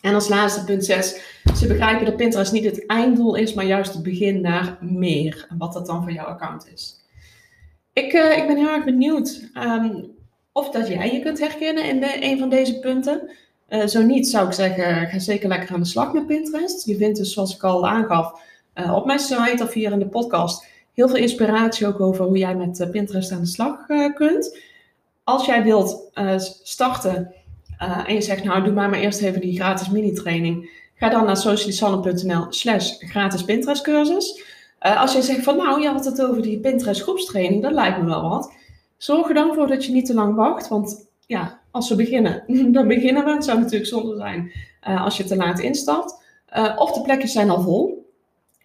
En 0.00 0.14
als 0.14 0.28
laatste 0.28 0.64
punt 0.64 0.84
6, 0.84 1.20
ze 1.56 1.66
begrijpen 1.66 2.06
dat 2.06 2.16
Pinterest 2.16 2.52
niet 2.52 2.64
het 2.64 2.86
einddoel 2.86 3.34
is, 3.34 3.54
maar 3.54 3.64
juist 3.64 3.92
het 3.92 4.02
begin 4.02 4.40
naar 4.40 4.78
meer. 4.80 5.46
En 5.48 5.58
wat 5.58 5.72
dat 5.72 5.86
dan 5.86 6.02
voor 6.02 6.12
jouw 6.12 6.26
account 6.26 6.68
is. 6.72 7.04
Ik, 7.92 8.12
uh, 8.12 8.36
ik 8.36 8.46
ben 8.46 8.56
heel 8.56 8.68
erg 8.68 8.84
benieuwd 8.84 9.48
um, 9.54 10.10
of 10.52 10.70
dat 10.70 10.88
jij 10.88 11.12
je 11.12 11.20
kunt 11.20 11.38
herkennen 11.38 11.84
in 11.84 12.04
een 12.20 12.38
van 12.38 12.48
deze 12.48 12.78
punten. 12.78 13.30
Uh, 13.68 13.86
zo 13.86 14.02
niet, 14.02 14.28
zou 14.28 14.46
ik 14.46 14.52
zeggen, 14.52 15.08
ga 15.08 15.18
zeker 15.18 15.48
lekker 15.48 15.74
aan 15.74 15.80
de 15.80 15.86
slag 15.86 16.12
met 16.12 16.26
Pinterest. 16.26 16.86
Je 16.86 16.96
vindt 16.96 17.18
dus, 17.18 17.32
zoals 17.32 17.54
ik 17.54 17.62
al 17.62 17.88
aangaf, 17.88 18.40
uh, 18.74 18.94
op 18.94 19.06
mijn 19.06 19.18
site 19.18 19.62
of 19.62 19.72
hier 19.72 19.92
in 19.92 19.98
de 19.98 20.08
podcast 20.08 20.66
heel 20.98 21.08
veel 21.08 21.16
inspiratie 21.16 21.86
ook 21.86 22.00
over 22.00 22.24
hoe 22.24 22.38
jij 22.38 22.54
met 22.56 22.88
Pinterest 22.90 23.32
aan 23.32 23.40
de 23.40 23.46
slag 23.46 23.86
kunt. 24.14 24.58
Als 25.24 25.46
jij 25.46 25.62
wilt 25.62 26.10
starten 26.62 27.34
uh, 27.82 28.08
en 28.08 28.14
je 28.14 28.20
zegt, 28.20 28.44
nou 28.44 28.64
doe 28.64 28.72
maar 28.72 28.90
maar 28.90 28.98
eerst 28.98 29.22
even 29.22 29.40
die 29.40 29.56
gratis 29.56 29.88
mini-training. 29.88 30.70
Ga 30.94 31.08
dan 31.08 31.24
naar 31.24 31.36
socialisanne.nl 31.36 32.46
slash 32.48 32.92
gratis 32.98 33.44
Pinterest 33.44 33.82
cursus. 33.82 34.42
Als 34.78 35.12
je 35.12 35.22
zegt 35.22 35.42
van 35.42 35.56
nou, 35.56 35.80
je 35.80 35.88
had 35.88 36.04
het 36.04 36.22
over 36.22 36.42
die 36.42 36.60
Pinterest 36.60 37.02
groepstraining, 37.02 37.62
dat 37.62 37.72
lijkt 37.72 37.98
me 37.98 38.04
wel 38.04 38.28
wat. 38.28 38.52
Zorg 38.96 39.28
er 39.28 39.34
dan 39.34 39.54
voor 39.54 39.66
dat 39.66 39.84
je 39.84 39.92
niet 39.92 40.06
te 40.06 40.14
lang 40.14 40.34
wacht, 40.34 40.68
want 40.68 41.08
ja, 41.26 41.60
als 41.70 41.88
we 41.88 41.96
beginnen, 41.96 42.44
dan 42.72 42.88
beginnen 42.88 43.24
we. 43.24 43.30
Het 43.30 43.44
zou 43.44 43.58
natuurlijk 43.58 43.90
zonde 43.90 44.16
zijn 44.16 44.52
als 44.80 45.16
je 45.16 45.24
te 45.24 45.36
laat 45.36 45.60
instapt. 45.60 46.22
Of 46.76 46.92
de 46.92 47.02
plekjes 47.02 47.32
zijn 47.32 47.50
al 47.50 47.60
vol. 47.60 48.06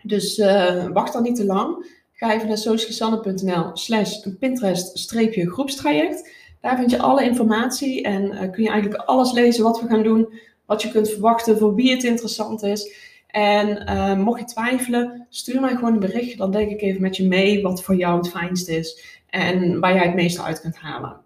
Dus 0.03 0.37
uh, 0.37 0.85
wacht 0.87 1.13
dan 1.13 1.23
niet 1.23 1.35
te 1.35 1.45
lang. 1.45 2.01
Ga 2.23 2.33
even 2.33 2.47
naar 2.47 2.57
socialisanne.nl 2.57 3.69
slash 3.73 4.19
Pinterest-groepstraject. 4.39 6.31
Daar 6.61 6.77
vind 6.77 6.91
je 6.91 6.99
alle 6.99 7.23
informatie 7.23 8.03
en 8.03 8.51
kun 8.51 8.63
je 8.63 8.69
eigenlijk 8.69 9.01
alles 9.03 9.31
lezen 9.31 9.63
wat 9.63 9.81
we 9.81 9.87
gaan 9.87 10.03
doen, 10.03 10.39
wat 10.65 10.81
je 10.81 10.91
kunt 10.91 11.09
verwachten, 11.09 11.57
voor 11.57 11.75
wie 11.75 11.91
het 11.91 12.03
interessant 12.03 12.63
is. 12.63 12.93
En 13.27 14.21
mocht 14.21 14.39
je 14.39 14.45
twijfelen, 14.45 15.27
stuur 15.29 15.61
mij 15.61 15.75
gewoon 15.75 15.93
een 15.93 15.99
berichtje. 15.99 16.37
Dan 16.37 16.51
denk 16.51 16.71
ik 16.71 16.81
even 16.81 17.01
met 17.01 17.17
je 17.17 17.27
mee 17.27 17.61
wat 17.61 17.83
voor 17.83 17.95
jou 17.95 18.17
het 18.17 18.29
fijnst 18.29 18.69
is 18.69 19.19
en 19.29 19.79
waar 19.79 19.93
jij 19.93 20.05
het 20.05 20.15
meeste 20.15 20.41
uit 20.41 20.61
kunt 20.61 20.77
halen. 20.77 21.21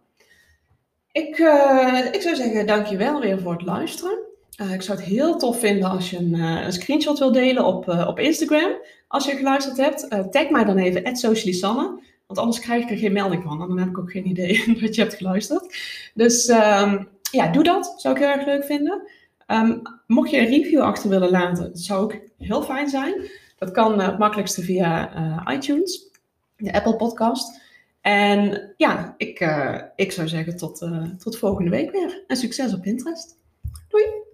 Ik, 1.12 1.38
uh, 1.38 2.06
ik 2.12 2.22
zou 2.22 2.36
zeggen, 2.36 2.68
dankjewel 2.68 3.20
weer 3.20 3.40
voor 3.40 3.52
het 3.52 3.66
luisteren. 3.66 4.27
Uh, 4.62 4.74
ik 4.74 4.82
zou 4.82 4.98
het 4.98 5.08
heel 5.08 5.38
tof 5.38 5.60
vinden 5.60 5.90
als 5.90 6.10
je 6.10 6.18
een, 6.18 6.36
uh, 6.36 6.66
een 6.66 6.74
screenshot 6.74 7.20
wil 7.20 7.32
delen 7.32 7.66
op, 7.66 7.88
op 7.88 8.20
Instagram. 8.20 8.72
Als 9.08 9.26
je 9.26 9.36
geluisterd 9.36 9.78
hebt, 9.78 10.32
tag 10.32 10.50
mij 10.50 10.64
dan 10.64 10.78
even, 10.78 11.18
@socialisanne, 11.18 12.02
Want 12.28 12.40
anders 12.40 12.60
krijg 12.60 12.84
ik 12.84 12.90
er 12.90 12.98
geen 12.98 13.14
melding 13.14 13.44
van. 13.44 13.62
En 13.62 13.68
dan 13.68 13.80
heb 13.80 13.88
ik 13.88 13.98
ook 13.98 14.12
geen 14.12 14.28
idee 14.28 14.64
dat 14.82 14.96
je 14.96 15.02
hebt 15.02 15.14
geluisterd. 15.14 15.78
Dus 16.14 16.48
um, 16.50 17.08
ja, 17.32 17.52
doe 17.52 17.64
dat. 17.64 17.94
Zou 17.98 18.16
ik 18.16 18.22
heel 18.22 18.32
erg 18.32 18.46
leuk 18.46 18.64
vinden. 18.64 19.08
Um, 19.48 19.82
mocht 20.08 20.30
je 20.30 20.38
een 20.38 20.48
review 20.48 20.82
achter 20.82 21.10
willen 21.10 21.30
laten, 21.30 21.78
zou 21.78 22.04
ook 22.04 22.16
heel 22.38 22.64
fijn 22.64 22.90
zijn. 22.90 23.30
Dat 23.58 23.72
kan 23.72 24.02
het 24.02 24.18
makkelijkste 24.18 24.62
via 24.62 25.54
iTunes, 25.54 26.10
de 26.58 26.74
Apple 26.74 26.96
Podcast. 26.96 27.62
En 28.02 28.74
ja, 28.78 29.14
ik, 29.18 29.48
ik 29.96 30.12
zou 30.12 30.28
zeggen 30.28 30.58
tot, 30.58 30.88
tot 31.18 31.38
volgende 31.38 31.70
week 31.70 31.92
weer. 31.92 32.24
En 32.28 32.38
succes 32.38 32.74
op 32.74 32.82
Pinterest. 32.82 33.38
Doei! 33.90 34.27